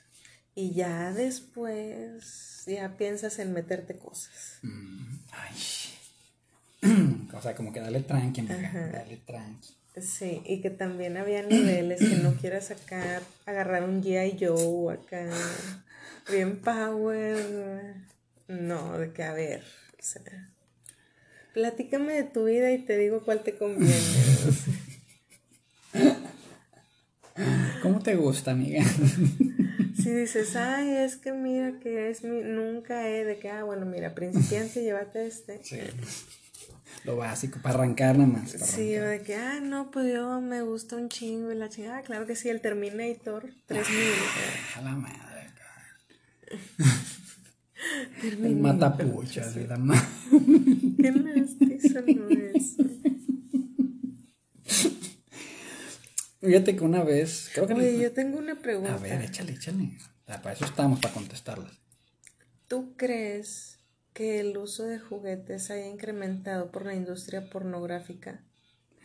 [0.56, 4.60] Y ya después ya piensas en meterte cosas.
[4.62, 5.58] Mm, Ay.
[7.34, 9.76] o sea, como que dale tranqui, amiga, dale tranqui.
[10.02, 14.38] Sí, y que también había niveles que no quieras sacar, agarrar un G.I.
[14.44, 15.30] Joe acá,
[16.32, 17.96] bien power.
[18.48, 20.50] No, de que a ver, o sea,
[21.54, 23.94] platícame de tu vida y te digo cuál te conviene.
[23.94, 24.52] o
[25.94, 26.20] sea.
[27.82, 28.84] ¿Cómo te gusta, amiga?
[29.96, 33.86] Si dices, ay, es que mira que es mi, nunca he de que, ah, bueno,
[33.86, 35.64] mira, principiante, llévate este.
[35.64, 35.78] Sí.
[37.06, 38.52] Lo básico, para arrancar nada más.
[38.52, 39.20] Sí, arrancar.
[39.20, 42.02] de que, ah, no, pues yo me gusta un chingo y la chingada.
[42.02, 43.98] claro que sí, el Terminator 3000.
[44.76, 45.50] A la madre,
[48.08, 48.46] cabrón.
[48.46, 50.02] El matapuchas, y la madre.
[50.98, 52.78] Qué nastizo no es.
[56.42, 57.74] Fíjate que una vez, creo que...
[57.74, 58.96] Oye, yo tengo una pregunta.
[58.96, 59.98] A ver, échale, échale.
[60.28, 61.80] Ah, para eso estamos, para contestarlas.
[62.68, 63.73] ¿Tú crees
[64.14, 68.44] que el uso de juguetes haya incrementado por la industria pornográfica?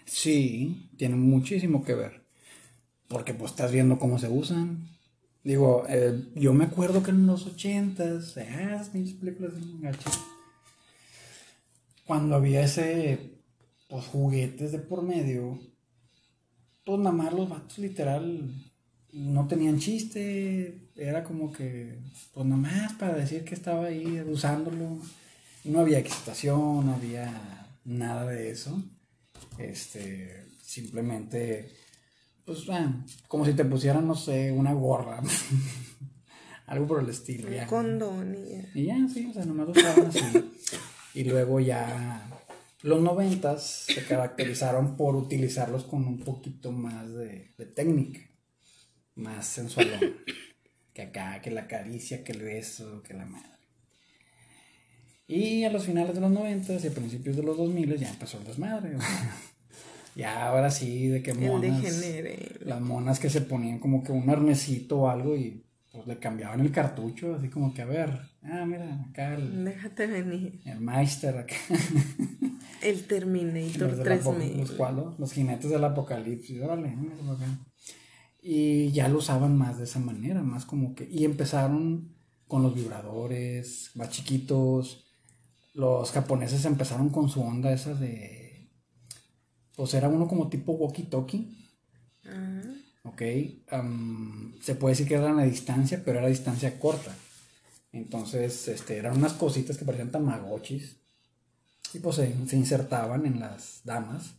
[0.04, 2.22] Sí, tiene muchísimo que ver.
[3.08, 4.88] Porque pues estás viendo cómo se usan.
[5.42, 8.84] Digo, eh, yo me acuerdo que en los ochentas, ah,
[12.06, 13.40] cuando había ese,
[13.88, 15.58] pues juguetes de por medio,
[16.84, 18.50] pues nada más los vatos literal
[19.12, 21.98] no tenían chiste, era como que,
[22.32, 24.98] pues nada más para decir que estaba ahí usándolo,
[25.64, 28.82] no había excitación, no había nada de eso,
[29.58, 31.72] este, simplemente,
[32.44, 35.22] pues, ah, como si te pusieran, no sé, una gorra,
[36.66, 37.66] algo por el estilo, ya.
[37.66, 38.68] condón y ya.
[38.74, 40.20] Y ya, sí, o sea, nomás usaban así.
[41.14, 42.28] Y luego ya
[42.82, 48.20] los noventas se caracterizaron por utilizarlos con un poquito más de, de técnica,
[49.18, 50.00] más sensualón.
[50.94, 53.48] Que acá, que la caricia, que el beso, que la madre.
[55.28, 58.10] Y a los finales de los noventas y a principios de los dos miles ya
[58.10, 58.96] empezó el desmadre.
[60.16, 62.02] ya ahora sí, de que monas,
[62.62, 65.62] las monas que se ponían como que un arnecito o algo y
[65.92, 68.10] pues le cambiaban el cartucho, así como que a ver,
[68.42, 70.60] ah, mira, acá el, Déjate venir.
[70.64, 71.54] el Meister, acá.
[72.82, 74.56] El Terminator Los, del apo- 3000.
[74.58, 77.58] los, cuales, los jinetes del apocalipsis, órale, acá.
[78.40, 81.08] Y ya lo usaban más de esa manera, más como que.
[81.10, 82.14] Y empezaron
[82.46, 85.04] con los vibradores, más chiquitos.
[85.74, 88.70] Los japoneses empezaron con su onda esa de.
[89.76, 91.56] Pues era uno como tipo walkie-talkie.
[92.24, 92.62] Ajá.
[93.08, 93.22] ¿ok?
[93.70, 97.14] Am, se puede decir que era a distancia, pero era distancia corta.
[97.92, 100.96] Entonces, este, eran unas cositas que parecían tamagotchis.
[101.94, 104.34] Y pues se, se insertaban en las damas.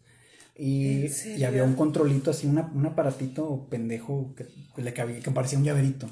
[0.59, 4.45] Y, había un controlito así, una- un aparatito pendejo que,
[4.75, 6.09] que le cabía, que parecía un llaverito.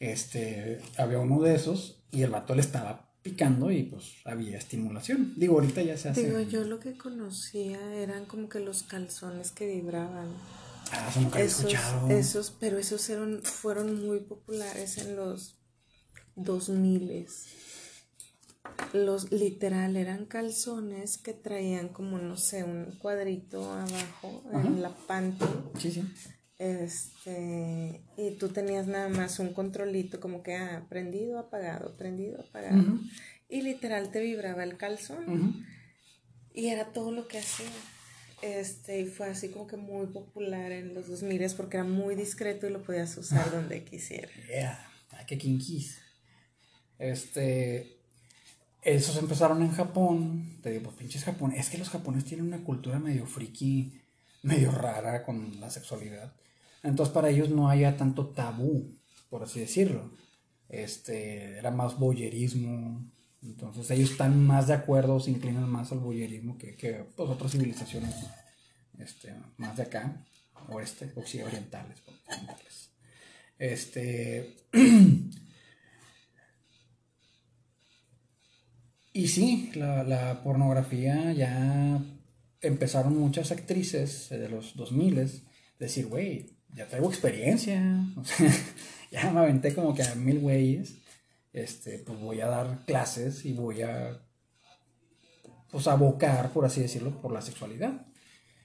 [0.00, 5.34] Este, había uno de esos y el vato le estaba picando y pues había estimulación.
[5.36, 6.26] Digo, ahorita ya se hace.
[6.26, 10.28] Digo, yo lo que conocía eran como que los calzones que vibraban.
[10.92, 12.10] Ah, eso nunca había Esos, escuchado.
[12.10, 15.56] esos, pero esos eran, fueron muy populares en los
[16.36, 17.10] 2000
[18.92, 24.66] Los literal eran calzones que traían como, no sé, un cuadrito abajo Ajá.
[24.66, 25.44] en la panty.
[25.78, 26.04] Sí, sí.
[26.58, 32.98] Este, y tú tenías nada más un controlito como que, ah, prendido, apagado, prendido, apagado.
[33.48, 35.66] Y literal te vibraba el calzón.
[36.52, 37.66] Y era todo lo que hacía.
[38.42, 42.66] Este, y fue así como que muy popular en los 2000 porque era muy discreto
[42.66, 44.30] y lo podías usar donde quisieras.
[44.48, 45.98] Yeah, ah, qué kinkies.
[46.98, 47.93] Este,
[48.84, 50.58] esos empezaron en Japón.
[50.62, 51.52] Te digo, pues pinches Japón.
[51.52, 54.00] Es que los japoneses tienen una cultura medio friki,
[54.42, 56.34] medio rara con la sexualidad.
[56.82, 58.98] Entonces para ellos no haya tanto tabú,
[59.30, 60.10] por así decirlo.
[60.68, 63.10] Este, era más boyerismo.
[63.42, 67.52] Entonces ellos están más de acuerdo, se inclinan más al boyerismo que, que pues, otras
[67.52, 68.14] civilizaciones
[68.98, 70.24] este, más de acá,
[70.68, 71.98] oeste, occidentales.
[73.58, 74.56] Este.
[79.14, 82.04] y sí, la, la, pornografía ya
[82.60, 85.44] empezaron muchas actrices de los 2000
[85.78, 87.80] decir, güey, ya traigo experiencia.
[88.16, 88.50] O sea,
[89.10, 90.96] ya me aventé como que a mil güeyes.
[91.52, 94.20] Este, pues voy a dar clases y voy a
[95.70, 98.06] pues abocar, por así decirlo, por la sexualidad.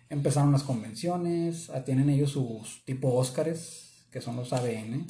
[0.10, 5.06] Empezaron las convenciones, tienen ellos sus tipo Óscares, que son los ABN,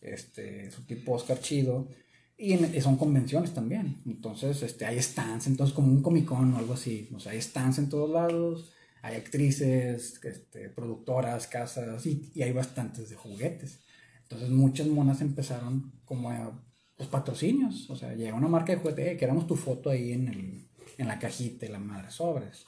[0.00, 1.88] este, su tipo Óscar chido,
[2.40, 4.00] y, son convenciones también.
[4.06, 7.42] Entonces, este, hay stands, entonces como un Comic Con o algo así, o sea, hay
[7.42, 8.72] stands en todos lados,
[9.02, 13.80] hay actrices, este, productoras, casas, y, y hay bastantes de juguetes.
[14.22, 16.52] Entonces muchas monas empezaron como a
[16.98, 20.28] los patrocinios, o sea, llega una marca de juguete, eh, queremos tu foto ahí en,
[20.28, 20.68] el,
[20.98, 22.64] en la cajita la madre sobres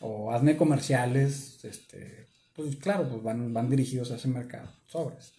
[0.00, 5.32] o hazme comerciales, este, pues claro, pues van, van dirigidos a ese mercado, sobres.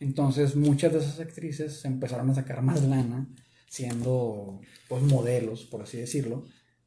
[0.00, 3.28] Entonces muchas de esas actrices empezaron a sacar más lana
[3.68, 6.44] siendo pues modelos, por así decirlo,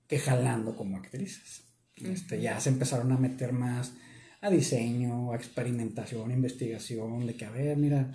[0.07, 1.63] que jalando como actrices.
[1.95, 3.93] Este, ya se empezaron a meter más
[4.39, 8.13] a diseño, a experimentación, a investigación, de que a ver, mira,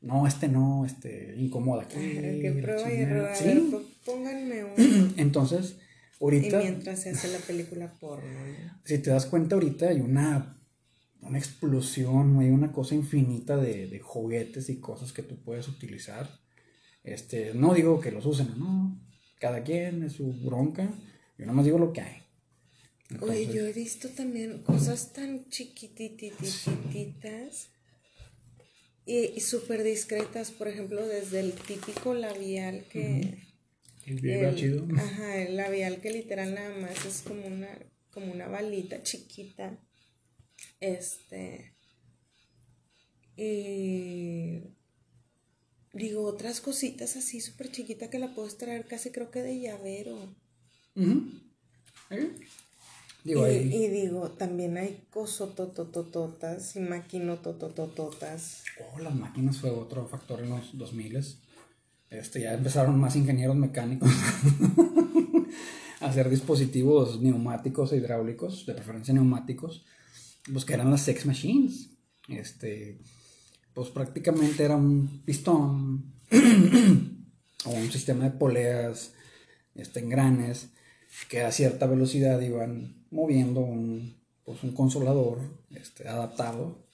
[0.00, 1.86] no, este no, este incomoda.
[1.86, 3.70] Que prueba y error, ¿Sí?
[4.04, 5.14] pónganme un.
[5.18, 5.76] Entonces,
[6.20, 8.40] Ahorita, y mientras se hace la película porno.
[8.84, 10.57] Si te das cuenta, ahorita hay una,
[11.20, 16.28] una explosión, hay una cosa infinita de, de, juguetes y cosas que tú puedes utilizar.
[17.04, 19.00] Este, no digo que los usen, no.
[19.40, 20.90] Cada quien es su bronca.
[21.36, 22.22] Yo nada más digo lo que hay.
[23.20, 27.70] Oye, yo he visto también cosas tan chiquitititas
[29.06, 33.38] y, súper discretas, por ejemplo, desde el típico labial que,
[34.04, 37.78] el Ajá, el labial que literal nada más es como una,
[38.10, 39.78] como una balita chiquita.
[40.80, 41.74] Este.
[43.36, 44.74] Y.
[45.92, 50.16] Digo, otras cositas así súper chiquita que la puedes traer casi creo que de llavero.
[53.24, 58.64] Digo, y, y, digo, también hay cosotototototas y maquinotototototas.
[58.92, 61.38] Oh, las máquinas fue otro factor en los 2000
[62.10, 64.10] este, ya empezaron más ingenieros mecánicos
[66.00, 69.84] a hacer dispositivos neumáticos e hidráulicos, de preferencia neumáticos,
[70.52, 71.90] pues que eran las sex machines.
[72.28, 72.98] Este,
[73.74, 76.12] pues prácticamente era un pistón
[77.64, 79.12] o un sistema de poleas,
[79.74, 80.68] este, engranes,
[81.28, 85.40] que a cierta velocidad iban moviendo un, pues un consolador
[85.70, 86.86] este, adaptado.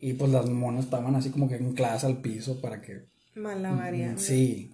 [0.00, 3.72] Y pues las monas estaban así como que en clase al piso para que Mala
[3.72, 4.22] variante.
[4.22, 4.70] Sí.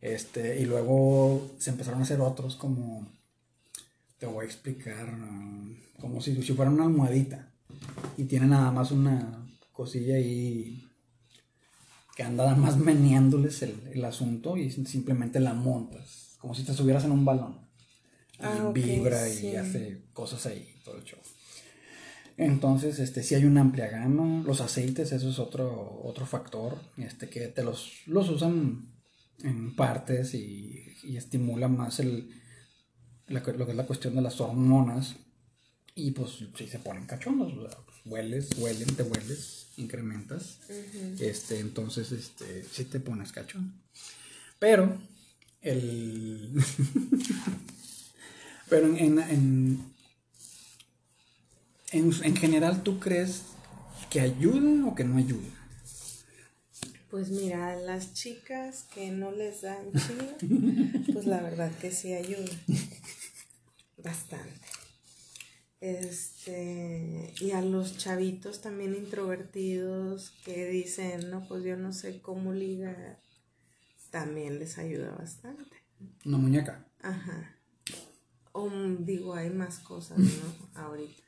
[0.00, 3.08] Este, y luego se empezaron a hacer otros como,
[4.18, 5.16] te voy a explicar,
[6.00, 7.52] como si, si fuera una almohadita.
[8.16, 10.84] Y tiene nada más una cosilla ahí
[12.16, 17.04] que anda nada más meneándoles el, asunto y simplemente la montas, como si te estuvieras
[17.04, 17.60] en un balón.
[18.40, 21.18] Ah, vibra y hace cosas ahí, todo el show.
[22.36, 24.42] Entonces, este, sí hay una amplia gama.
[24.44, 28.92] Los aceites, eso es otro, otro factor, este, que te los, los usan
[29.42, 32.30] en partes y, y estimula más el,
[33.28, 35.16] lo que es la cuestión de las hormonas.
[35.94, 37.52] Y pues sí se ponen cachondos,
[38.04, 40.58] hueles, huelen, te hueles, incrementas.
[41.18, 43.74] Este, entonces, este, sí te pones cachón.
[44.58, 44.96] Pero,
[45.60, 46.52] el...
[48.68, 49.18] Pero en
[51.90, 53.42] en, en general, ¿tú crees
[54.10, 55.48] que ayuda o que no ayuda?
[57.10, 62.50] Pues mira, las chicas que no les dan chido, pues la verdad que sí ayuda.
[64.02, 64.66] Bastante.
[65.80, 72.52] Este, y a los chavitos también introvertidos que dicen, no, pues yo no sé cómo
[72.52, 73.20] ligar,
[74.10, 75.76] también les ayuda bastante.
[76.24, 76.84] Una muñeca.
[77.00, 77.54] Ajá.
[78.52, 78.68] O
[78.98, 80.54] digo, hay más cosas, ¿no?
[80.74, 81.22] Ahorita.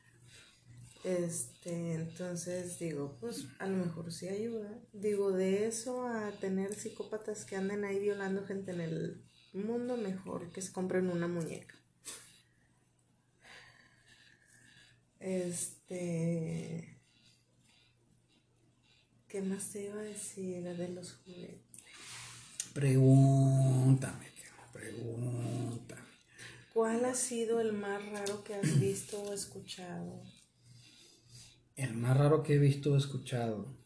[1.04, 4.78] Este, entonces digo, pues a lo mejor sí ayuda.
[4.92, 10.50] Digo, de eso a tener psicópatas que anden ahí violando gente en el mundo, mejor
[10.52, 11.79] que se compren una muñeca.
[15.20, 16.98] Este.
[19.28, 21.60] ¿Qué más te iba a decir de los juguetes?
[22.72, 24.26] Pregúntame.
[24.72, 25.96] pregunta.
[26.72, 30.22] ¿Cuál ha sido el más raro que has visto o escuchado?
[31.76, 33.76] El más raro que he visto o escuchado.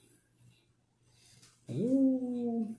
[1.67, 2.75] Uh,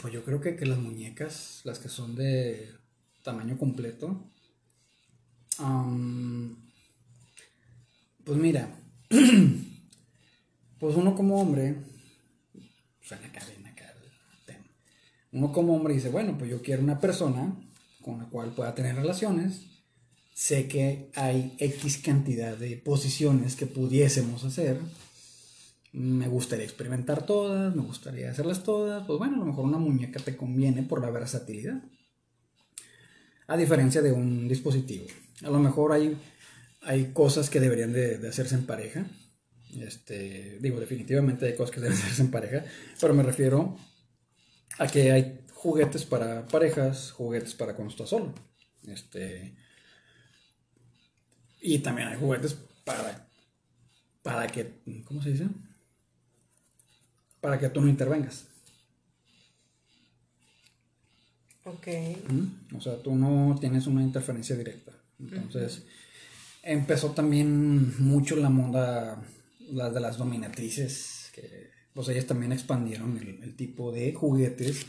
[0.00, 2.72] pues yo creo que, que las muñecas, las que son de
[3.22, 4.30] tamaño completo,
[8.24, 8.68] pues mira,
[10.78, 11.76] pues uno como hombre,
[13.02, 14.66] suena el tema.
[15.32, 17.54] Uno como hombre dice, bueno, pues yo quiero una persona
[18.02, 19.66] con la cual pueda tener relaciones.
[20.34, 24.80] Sé que hay X cantidad de posiciones que pudiésemos hacer.
[25.92, 29.06] Me gustaría experimentar todas, me gustaría hacerlas todas.
[29.06, 31.82] Pues bueno, a lo mejor una muñeca te conviene por la versatilidad.
[33.48, 35.04] A diferencia de un dispositivo.
[35.42, 36.16] A lo mejor hay,
[36.82, 39.06] hay cosas que deberían de, de hacerse en pareja.
[39.78, 42.64] Este, digo, definitivamente hay cosas que deben hacerse en pareja.
[43.00, 43.78] Pero me refiero
[44.78, 48.34] a que hay juguetes para parejas, juguetes para cuando estás solo.
[48.86, 49.54] Este.
[51.60, 53.28] Y también hay juguetes para.
[54.22, 54.80] Para que.
[55.04, 55.46] ¿Cómo se dice?
[57.40, 58.46] Para que tú no intervengas.
[61.64, 61.86] Ok.
[62.28, 62.76] ¿Mm?
[62.76, 64.92] O sea, tú no tienes una interferencia directa.
[65.18, 65.84] Entonces,
[66.62, 69.22] empezó también mucho la moda,
[69.70, 74.86] las de las dominatrices, que pues ellas también expandieron el, tipo de juguetes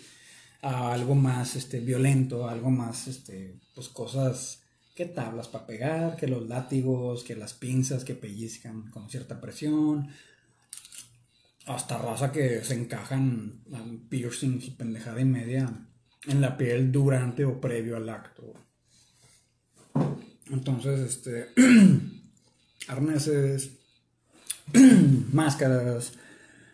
[0.62, 4.62] a algo más este, violento, a algo más, este, pues cosas
[4.96, 10.10] que tablas para pegar, que los látigos, que las pinzas que pellizcan con cierta presión,
[11.66, 15.88] hasta raza que se encajan um, piercings y pendejada y media
[16.28, 18.54] en la piel durante o previo al acto.
[20.50, 21.50] Entonces, este,
[22.88, 23.72] arneses,
[25.32, 26.14] máscaras,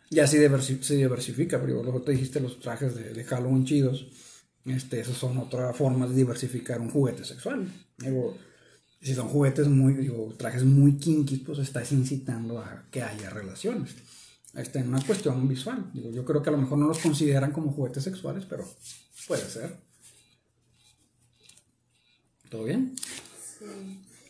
[0.09, 0.37] ya sí
[0.81, 4.07] se diversifica, pero luego te dijiste los trajes de, de Halloween chidos.
[4.65, 7.71] Este, esas son otra forma de diversificar un juguete sexual.
[7.97, 8.37] Digo,
[9.01, 13.95] si son juguetes muy, digo, trajes muy kinky, pues estás incitando a que haya relaciones.
[14.53, 15.91] Este, en una cuestión visual.
[15.93, 18.67] Digo, yo creo que a lo mejor no los consideran como juguetes sexuales, pero
[19.27, 19.77] puede ser.
[22.49, 22.95] ¿Todo bien?
[23.57, 23.65] Sí,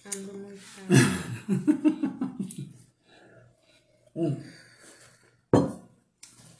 [0.05, 0.57] ando muy.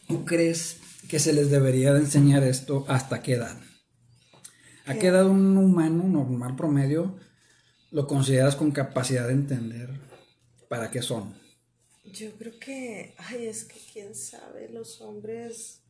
[0.07, 3.57] ¿Tú crees que se les debería de enseñar esto hasta qué edad?
[4.85, 7.17] ¿A qué edad un humano normal promedio
[7.91, 9.89] lo consideras con capacidad de entender
[10.69, 11.35] para qué son?
[12.05, 15.81] Yo creo que, ay, es que quién sabe, los hombres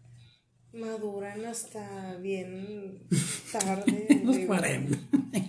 [0.74, 3.08] maduran hasta bien
[3.52, 4.46] tarde.
[4.48, 4.98] 40.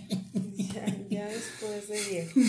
[0.73, 2.39] Ya, ya después de viejo.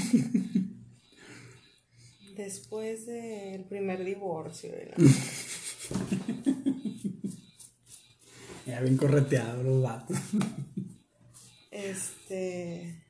[2.37, 4.71] Después del primer divorcio.
[4.73, 4.97] de la-
[8.67, 10.17] Ya bien correteados los vatos.
[11.71, 13.03] Este.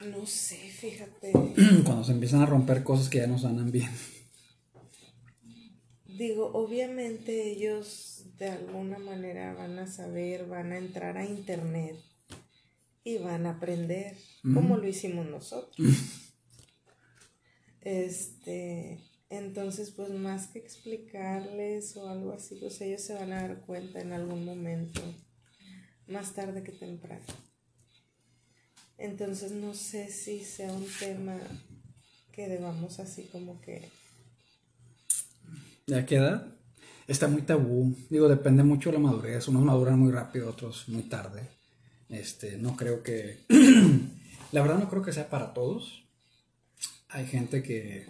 [0.00, 1.32] No sé, fíjate.
[1.84, 3.90] Cuando se empiezan a romper cosas que ya no sanan bien.
[6.06, 11.96] Digo, obviamente ellos de alguna manera van a saber, van a entrar a internet
[13.04, 15.76] y van a aprender como lo hicimos nosotros.
[17.86, 18.98] Este,
[19.28, 24.00] entonces pues más que explicarles o algo así, pues ellos se van a dar cuenta
[24.00, 25.02] en algún momento,
[26.06, 27.26] más tarde que temprano.
[28.96, 31.36] Entonces no sé si sea un tema
[32.32, 33.90] que debamos así como que
[35.86, 36.46] ¿De a qué edad?
[37.06, 37.94] Está muy tabú.
[38.08, 39.46] Digo, depende mucho de la madurez.
[39.48, 41.46] Unos maduran muy rápido, otros muy tarde.
[42.14, 43.44] Este, no creo que.
[44.52, 46.04] la verdad, no creo que sea para todos.
[47.08, 48.06] Hay gente que,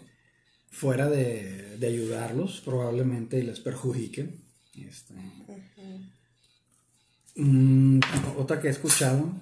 [0.70, 4.40] fuera de, de ayudarlos, probablemente les perjudique.
[4.74, 5.14] Este,
[7.36, 8.00] mm,
[8.38, 9.32] otra que he escuchado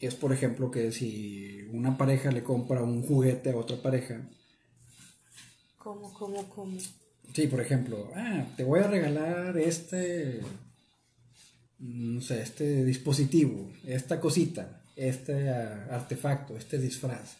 [0.00, 4.28] es, por ejemplo, que si una pareja le compra un juguete a otra pareja,
[5.82, 6.78] ¿Cómo, cómo, cómo?
[7.34, 10.40] Sí, por ejemplo, ah, te voy a regalar este,
[11.82, 17.36] no sé, este dispositivo, esta cosita, este ah, artefacto, este disfraz.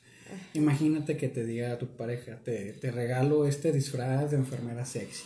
[0.55, 5.25] Imagínate que te diga a tu pareja, te, te regalo este disfraz de enfermera sexy.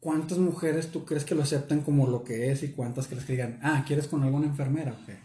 [0.00, 3.32] ¿Cuántas mujeres tú crees que lo aceptan como lo que es y cuántas crees que
[3.32, 5.16] digan, ah, ¿quieres con alguna enfermera o qué?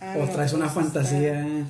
[0.00, 1.66] Ah, o traes una pues, está- fantasía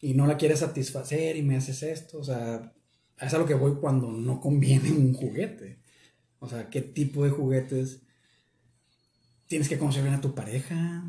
[0.00, 2.18] y no la quieres satisfacer y me haces esto.
[2.18, 2.72] O sea,
[3.20, 5.78] es a lo que voy cuando no conviene un juguete.
[6.40, 8.00] O sea, ¿qué tipo de juguetes
[9.46, 11.04] tienes que conocer bien a tu pareja?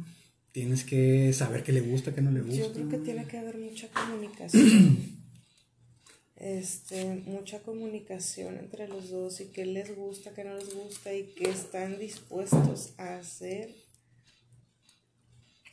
[0.52, 2.68] Tienes que saber qué le gusta, qué no le gusta.
[2.68, 5.16] Yo creo que tiene que haber mucha comunicación.
[6.38, 11.34] este, mucha comunicación entre los dos y qué les gusta, qué no les gusta y
[11.36, 13.76] qué están dispuestos a hacer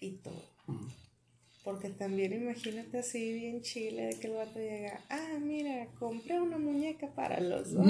[0.01, 0.43] y todo.
[1.65, 6.59] Porque también imagínate así bien chile de que el vato llega, ah, mira, compré una
[6.59, 7.87] muñeca para los dos.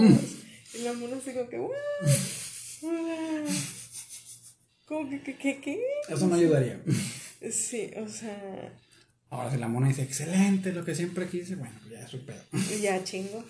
[0.74, 1.56] Y la mona así como que,
[4.86, 5.82] ¿Cómo que, qué, qué, qué?
[6.08, 6.80] Eso no ayudaría.
[7.50, 8.72] Sí, o sea.
[9.30, 12.42] Ahora si la mona dice, excelente, lo que siempre quise, bueno, ya es su pedo.
[12.82, 13.42] Ya chingo.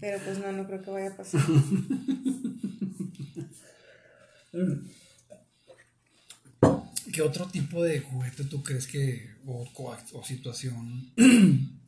[0.00, 1.40] Pero pues no, no creo que vaya a pasar.
[7.12, 9.68] ¿Qué otro tipo de juguete tú crees que, o,
[10.12, 11.12] o situación,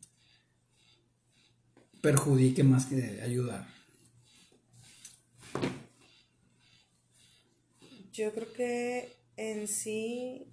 [2.02, 3.66] perjudique más que ayudar?
[8.12, 10.46] Yo creo que en sí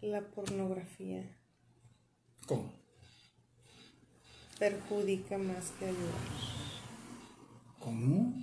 [0.00, 1.24] la pornografía.
[2.46, 2.72] ¿Cómo?
[4.58, 6.28] Perjudica más que ayudar.
[7.78, 8.34] ¿Cómo?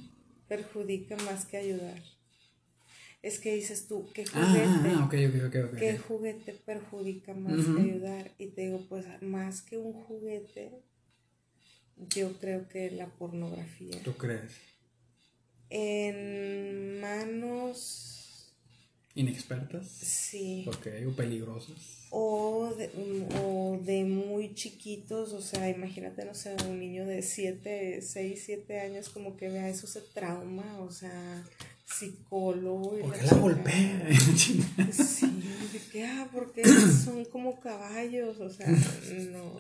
[0.48, 2.15] Perjudica más que ayudar.
[3.26, 4.96] Es que dices tú, ¿qué Ah, juguete?
[4.96, 5.14] ah, ok,
[5.66, 5.80] ok.
[5.80, 7.74] ¿Qué juguete perjudica más Ujú.
[7.74, 8.32] que ayudar?
[8.38, 10.70] Y te digo, pues más que un juguete,
[12.16, 14.00] yo creo que la pornografía.
[14.04, 14.52] ¿Tú crees?
[15.72, 18.54] En manos,
[19.16, 19.88] ¿Inexpertas?
[19.88, 20.66] sí.
[20.68, 22.06] Ok, o peligrosas.
[22.12, 22.92] O de,
[23.42, 28.82] o de muy chiquitos, o sea, imagínate, no sé, un niño de 7, 6, 7
[28.82, 31.44] años como que vea eso, se trauma, o sea,
[31.86, 32.98] psicólogo.
[32.98, 33.36] y ¿Por qué chingada.
[33.36, 34.10] la golpea?
[34.92, 35.28] Sí,
[35.72, 36.64] de que, ah, porque
[37.06, 39.60] son como caballos, o sea, no.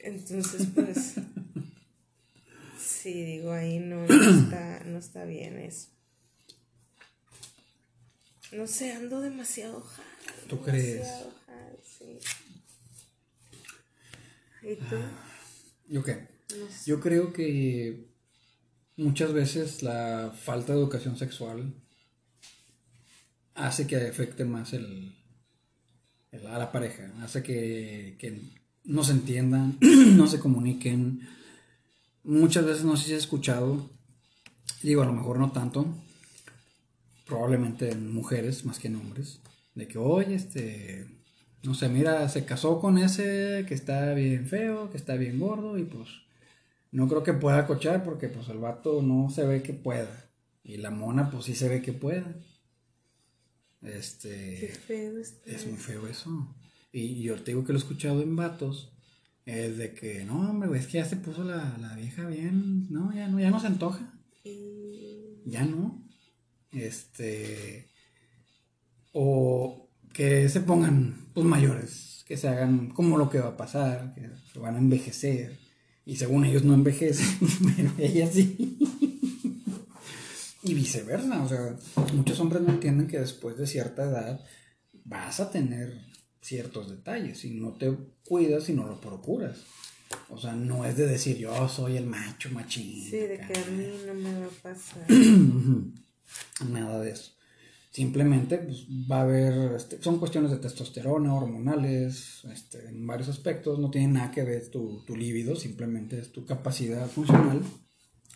[0.00, 1.14] Entonces, pues,
[2.78, 5.88] sí, digo, ahí no, no está, no está bien eso.
[8.52, 10.48] No sé, ando demasiado high.
[10.48, 10.94] ¿Tú crees?
[10.94, 12.18] demasiado high, sí.
[14.62, 14.96] ¿Y tú?
[15.88, 16.28] ¿Yo qué?
[16.56, 16.90] No sé.
[16.90, 18.15] Yo creo que
[18.96, 21.74] muchas veces la falta de educación sexual
[23.54, 25.14] hace que afecte más el,
[26.48, 28.40] a la pareja, hace que, que
[28.84, 29.78] no se entiendan,
[30.16, 31.20] no se comuniquen.
[32.24, 33.90] Muchas veces no sé si escuchado,
[34.82, 35.86] digo a lo mejor no tanto,
[37.26, 39.40] probablemente en mujeres más que en hombres,
[39.74, 41.06] de que oye, este,
[41.62, 45.78] no sé, mira, se casó con ese que está bien feo, que está bien gordo
[45.78, 46.08] y pues
[46.96, 50.30] no creo que pueda cochar porque pues el vato no se ve que pueda.
[50.64, 52.34] Y la mona pues sí se ve que pueda.
[53.80, 55.50] Qué Este feo está.
[55.50, 56.54] es muy feo eso.
[56.92, 58.92] Y yo te digo que lo he escuchado en vatos.
[59.44, 62.90] Es de que, no, hombre, es que ya se puso la, la vieja bien.
[62.90, 64.12] No, ya no, ya no se antoja.
[64.42, 66.02] Y- Ya no.
[66.72, 67.86] Este.
[69.12, 72.24] O que se pongan, pues mayores.
[72.26, 74.14] Que se hagan como lo que va a pasar.
[74.14, 75.56] Que se van a envejecer.
[76.06, 77.26] Y según ellos no envejecen.
[77.76, 78.78] Pero ellas sí.
[80.62, 81.42] Y viceversa.
[81.42, 81.76] O sea,
[82.14, 84.40] muchos hombres no entienden que después de cierta edad
[85.04, 86.00] vas a tener
[86.40, 87.44] ciertos detalles.
[87.44, 87.94] Y no te
[88.24, 89.64] cuidas y no lo procuras.
[90.28, 93.02] O sea, no es de decir yo soy el macho machín.
[93.02, 95.04] Sí, de que a mí no me va a pasar.
[96.70, 97.35] Nada de eso.
[97.96, 103.78] Simplemente pues, va a haber, este, son cuestiones de testosterona, hormonales, este, en varios aspectos,
[103.78, 107.62] no tiene nada que ver tu, tu líbido, simplemente es tu capacidad funcional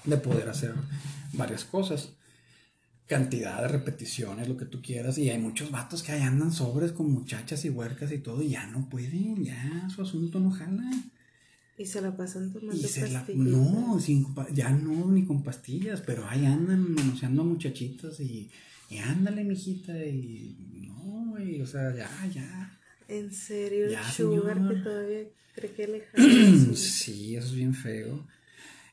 [0.04, 0.72] de poder hacer
[1.34, 2.14] varias cosas.
[3.06, 6.92] Cantidad de repeticiones, lo que tú quieras, y hay muchos vatos que ahí andan sobres
[6.92, 10.90] con muchachas y huercas y todo, y ya no pueden, ya su asunto no jala.
[11.76, 13.52] Y se la pasan tomando Y se la, pastillitas.
[13.52, 18.50] no, sin ya no, ni con pastillas, pero ahí andan manoseando muchachitas y,
[18.90, 22.78] y ándale, mijita, y no, y, o sea, ya, ya.
[23.08, 24.74] En serio, Ya, sugar señor.
[24.76, 25.20] que todavía
[25.54, 26.04] cree que le
[26.76, 28.26] Sí, eso es bien feo.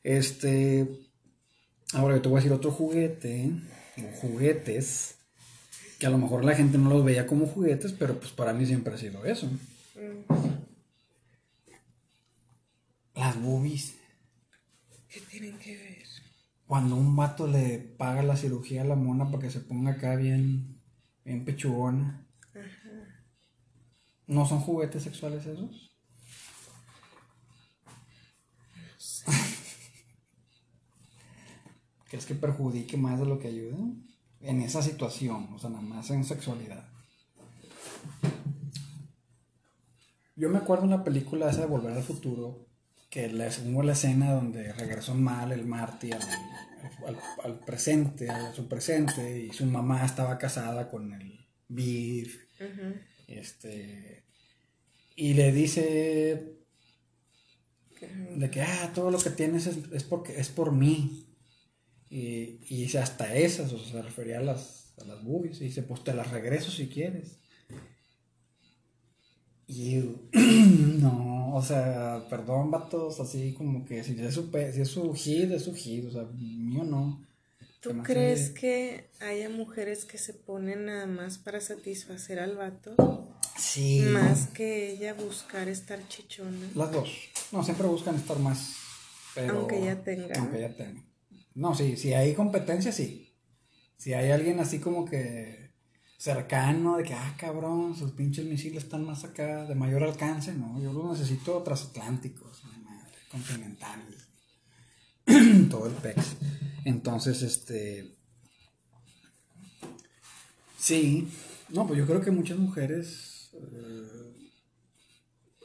[0.03, 0.87] Este,
[1.93, 3.51] ahora yo te voy a decir otro juguete,
[3.97, 5.15] o juguetes,
[5.99, 8.65] que a lo mejor la gente no los veía como juguetes, pero pues para mí
[8.65, 9.49] siempre ha sido eso.
[13.15, 13.95] Las boobies.
[15.09, 15.86] ¿Qué tienen que ver?
[16.67, 20.17] Cuando un vato le paga la cirugía a la mona para que se ponga acá
[20.17, 20.81] bien,
[21.23, 22.27] bien pechugona.
[24.27, 25.89] ¿No son juguetes sexuales esos?
[32.09, 33.77] ¿Crees que perjudique más de lo que ayude?
[34.41, 36.89] En esa situación, o sea, nada más en sexualidad.
[40.35, 42.67] Yo me acuerdo en la película esa de Volver al Futuro,
[43.09, 46.21] que la, hubo la escena donde regresó mal el Marty al,
[47.07, 52.37] al- al presente, a su presente, y su mamá estaba casada con el Biff,
[53.27, 54.23] este,
[55.15, 56.53] y le dice,
[58.39, 61.25] De que, ah, todo lo que tienes es, es porque es por mí.
[62.09, 65.61] Y, y hasta esas, o sea, se refería a las, a las boobies.
[65.61, 67.39] Y dice, pues te las regreso si quieres.
[69.67, 70.01] Y
[71.01, 75.51] no, o sea, perdón, vatos, así como que si es su, si es su hit,
[75.51, 76.23] es su hit, o sea,
[76.67, 77.25] mío no.
[77.79, 82.95] ¿Tú crees que haya mujeres que se ponen nada más para satisfacer al vato?
[83.57, 84.01] Sí.
[84.11, 86.67] Más que ella buscar estar chichona.
[86.75, 87.09] Las dos.
[87.51, 88.75] No, siempre buscan estar más.
[89.35, 90.39] Pero, aunque ella tenga.
[90.39, 91.03] Aunque ella tenga.
[91.53, 93.35] No, sí, si hay competencia, sí.
[93.97, 95.71] Si hay alguien así como que
[96.17, 100.79] cercano, de que, ah, cabrón, sus pinches misiles están más acá, de mayor alcance, no,
[100.81, 102.63] yo los necesito transatlánticos,
[103.31, 104.26] continentales,
[105.69, 106.37] todo el PEX.
[106.85, 108.15] Entonces, este,
[110.77, 111.27] sí,
[111.69, 114.51] no, pues yo creo que muchas mujeres, eh,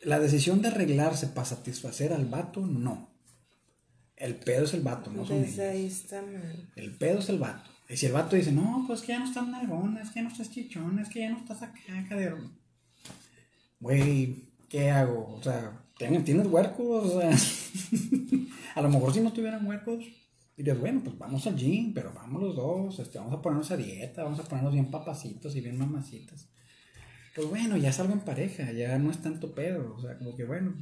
[0.02, 3.12] la decisión de arreglarse para satisfacer al vato, no.
[4.16, 6.70] El pedo es el vato, no son Desde ahí está mal.
[6.76, 7.70] El pedo es el vato.
[7.88, 10.22] Y si el vato dice, no, pues que ya no estás nalgona, es que ya
[10.22, 11.80] no estás chichona, es que ya no estás acá.
[13.80, 15.34] Güey, ¿qué hago?
[15.34, 15.81] O sea,
[16.24, 17.14] ¿tienes huercos?
[17.14, 17.30] O sea,
[18.74, 20.04] a lo mejor si no tuvieran huercos,
[20.56, 23.76] dirías, bueno, pues vamos al gym, pero vamos los dos, este, vamos a ponernos a
[23.76, 26.48] dieta, vamos a ponernos bien papacitos y bien mamacitas.
[27.34, 30.36] Pues bueno, ya es algo en pareja, ya no es tanto pedo, o sea, como
[30.36, 30.74] que bueno,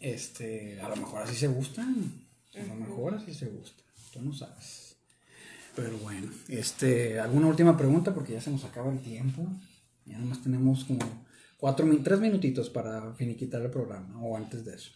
[0.00, 4.32] este, a lo mejor así se gustan, a lo mejor así se gustan, tú no
[4.32, 4.94] sabes.
[5.74, 8.14] Pero bueno, este, ¿alguna última pregunta?
[8.14, 9.44] Porque ya se nos acaba el tiempo.
[10.04, 11.00] Ya más tenemos como
[11.64, 14.90] cuatro, tres minutitos para finiquitar el programa, o antes de eso.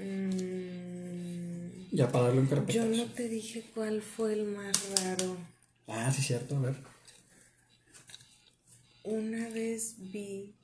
[0.00, 1.90] Mm.
[1.90, 2.78] ya para darle un carpetazo.
[2.78, 5.36] Yo no te dije cuál fue el más raro.
[5.86, 6.76] Ah, sí, cierto, a ver.
[9.02, 10.54] Una vez vi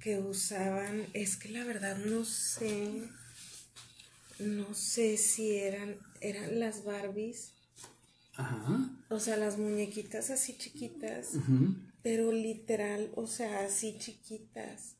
[0.00, 3.10] que usaban, es que la verdad no sé
[4.38, 7.55] no sé si eran, eran las Barbies.
[8.36, 8.90] Ajá.
[9.08, 11.32] O sea, las muñequitas así chiquitas,
[12.02, 14.96] pero literal, o sea, así chiquitas,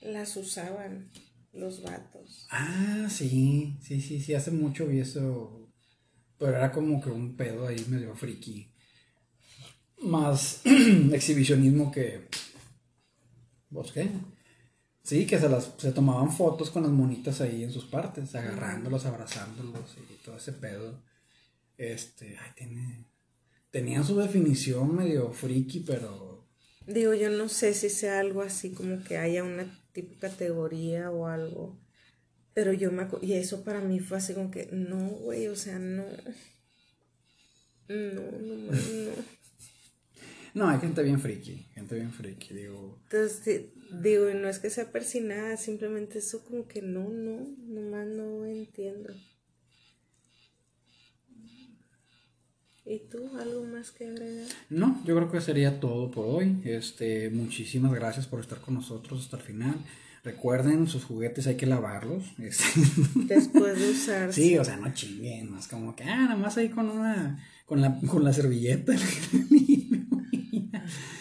[0.00, 1.10] las usaban
[1.52, 2.46] los vatos.
[2.50, 5.68] Ah, sí, sí, sí, sí, hace mucho vi eso,
[6.38, 8.72] pero era como que un pedo ahí medio friki.
[10.02, 10.62] Más
[11.12, 12.28] exhibicionismo que...
[13.70, 14.08] ¿Vos qué?
[15.02, 19.04] Sí, que se, las, se tomaban fotos con las monitas ahí en sus partes, agarrándolos,
[19.06, 21.02] abrazándolos y todo ese pedo.
[21.78, 23.06] Este, ay, tiene.
[23.70, 26.46] Tenían su definición medio friki, pero.
[26.86, 31.26] Digo, yo no sé si sea algo así como que haya una tipo categoría o
[31.26, 31.78] algo.
[32.52, 35.78] Pero yo me Y eso para mí fue así como que, no, güey, o sea,
[35.78, 36.04] no.
[37.88, 39.12] No, no, no.
[40.52, 42.98] no, hay gente bien friki, gente bien friki, digo.
[43.04, 48.44] Entonces, Digo, no es que sea persinada, simplemente eso como que no, no, nomás no
[48.44, 49.14] entiendo.
[52.88, 54.46] ¿Y tú algo más que agregar?
[54.70, 56.58] No, yo creo que sería todo por hoy.
[56.64, 59.74] Este, muchísimas gracias por estar con nosotros hasta el final.
[60.24, 62.24] Recuerden, sus juguetes hay que lavarlos.
[62.38, 62.64] Este.
[63.26, 64.32] Después de usar.
[64.32, 67.82] Sí, o sea, no chinguen, más como que, ah, nada más ahí con una, con
[67.82, 68.94] la, con la servilleta.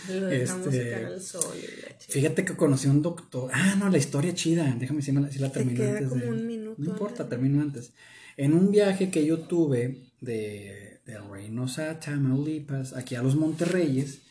[0.07, 1.53] Lo dejamos este, al sol.
[1.99, 3.51] Fíjate que conocí a un doctor.
[3.53, 4.73] Ah, no, la historia chida.
[4.79, 6.07] Déjame si, la, si la termino queda antes.
[6.07, 7.91] Como un minuto, no importa, termino antes.
[8.37, 14.21] En un viaje que yo tuve de, de Reynosa, Tamaulipas, aquí a los Monterreyes,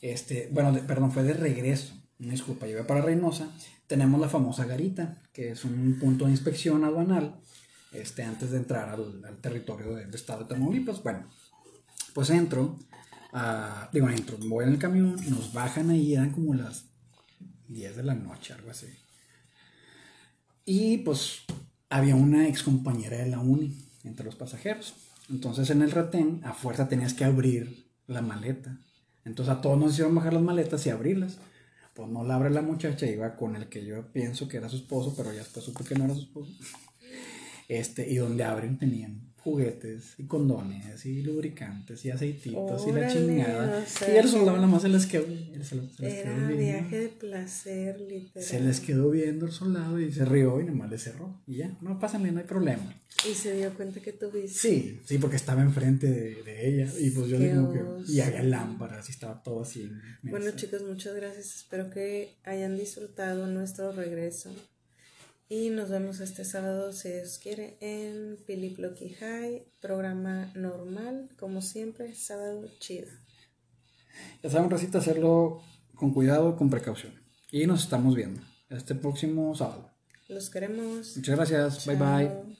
[0.00, 1.92] este, bueno, perdón, fue de regreso.
[2.18, 3.50] Disculpa, iba para Reynosa.
[3.88, 7.40] Tenemos la famosa garita, que es un punto de inspección aduanal
[7.90, 11.02] este, antes de entrar al, al territorio del estado de Tamaulipas.
[11.02, 11.28] Bueno,
[12.14, 12.78] pues entro
[13.92, 16.86] digo, entro, voy en el camión, nos bajan ahí, eran como las
[17.68, 18.86] 10 de la noche, algo así.
[20.64, 21.42] Y pues
[21.90, 24.94] había una ex compañera de la uni entre los pasajeros.
[25.28, 28.78] Entonces en el retén a fuerza tenías que abrir la maleta.
[29.24, 31.38] Entonces a todos nos hicieron bajar las maletas y abrirlas.
[31.94, 34.76] Pues no la abre la muchacha, iba con el que yo pienso que era su
[34.76, 36.52] esposo, pero ya después supe que no era su esposo.
[37.68, 43.84] Este, y donde abren tenían juguetes y condones y lubricantes y aceititos y la chingada.
[44.06, 45.24] y el soldado nada más se les quedó.
[45.62, 48.48] Se, les, era quedó viaje de placer, literal.
[48.48, 51.40] Se les quedó viendo el soldado y se rió y nomás le cerró.
[51.46, 52.94] Y ya, no pasa no hay problema.
[53.28, 54.58] Y se dio cuenta que tuviste.
[54.58, 56.92] Sí, sí, porque estaba enfrente de, ella.
[56.98, 58.12] Y pues yo digo que.
[58.12, 59.90] Y había lámparas y estaba todo así.
[60.22, 61.56] Bueno, chicos, muchas gracias.
[61.56, 64.50] Espero que hayan disfrutado nuestro regreso.
[65.50, 72.14] Y nos vemos este sábado, si Dios quiere, en Piliploqui High, programa normal, como siempre,
[72.14, 73.08] sábado chido.
[74.42, 75.62] Ya saben, Rosita, hacerlo
[75.94, 77.14] con cuidado, con precaución.
[77.50, 79.90] Y nos estamos viendo este próximo sábado.
[80.28, 81.16] Los queremos.
[81.16, 81.86] Muchas gracias.
[81.86, 82.57] Bye bye.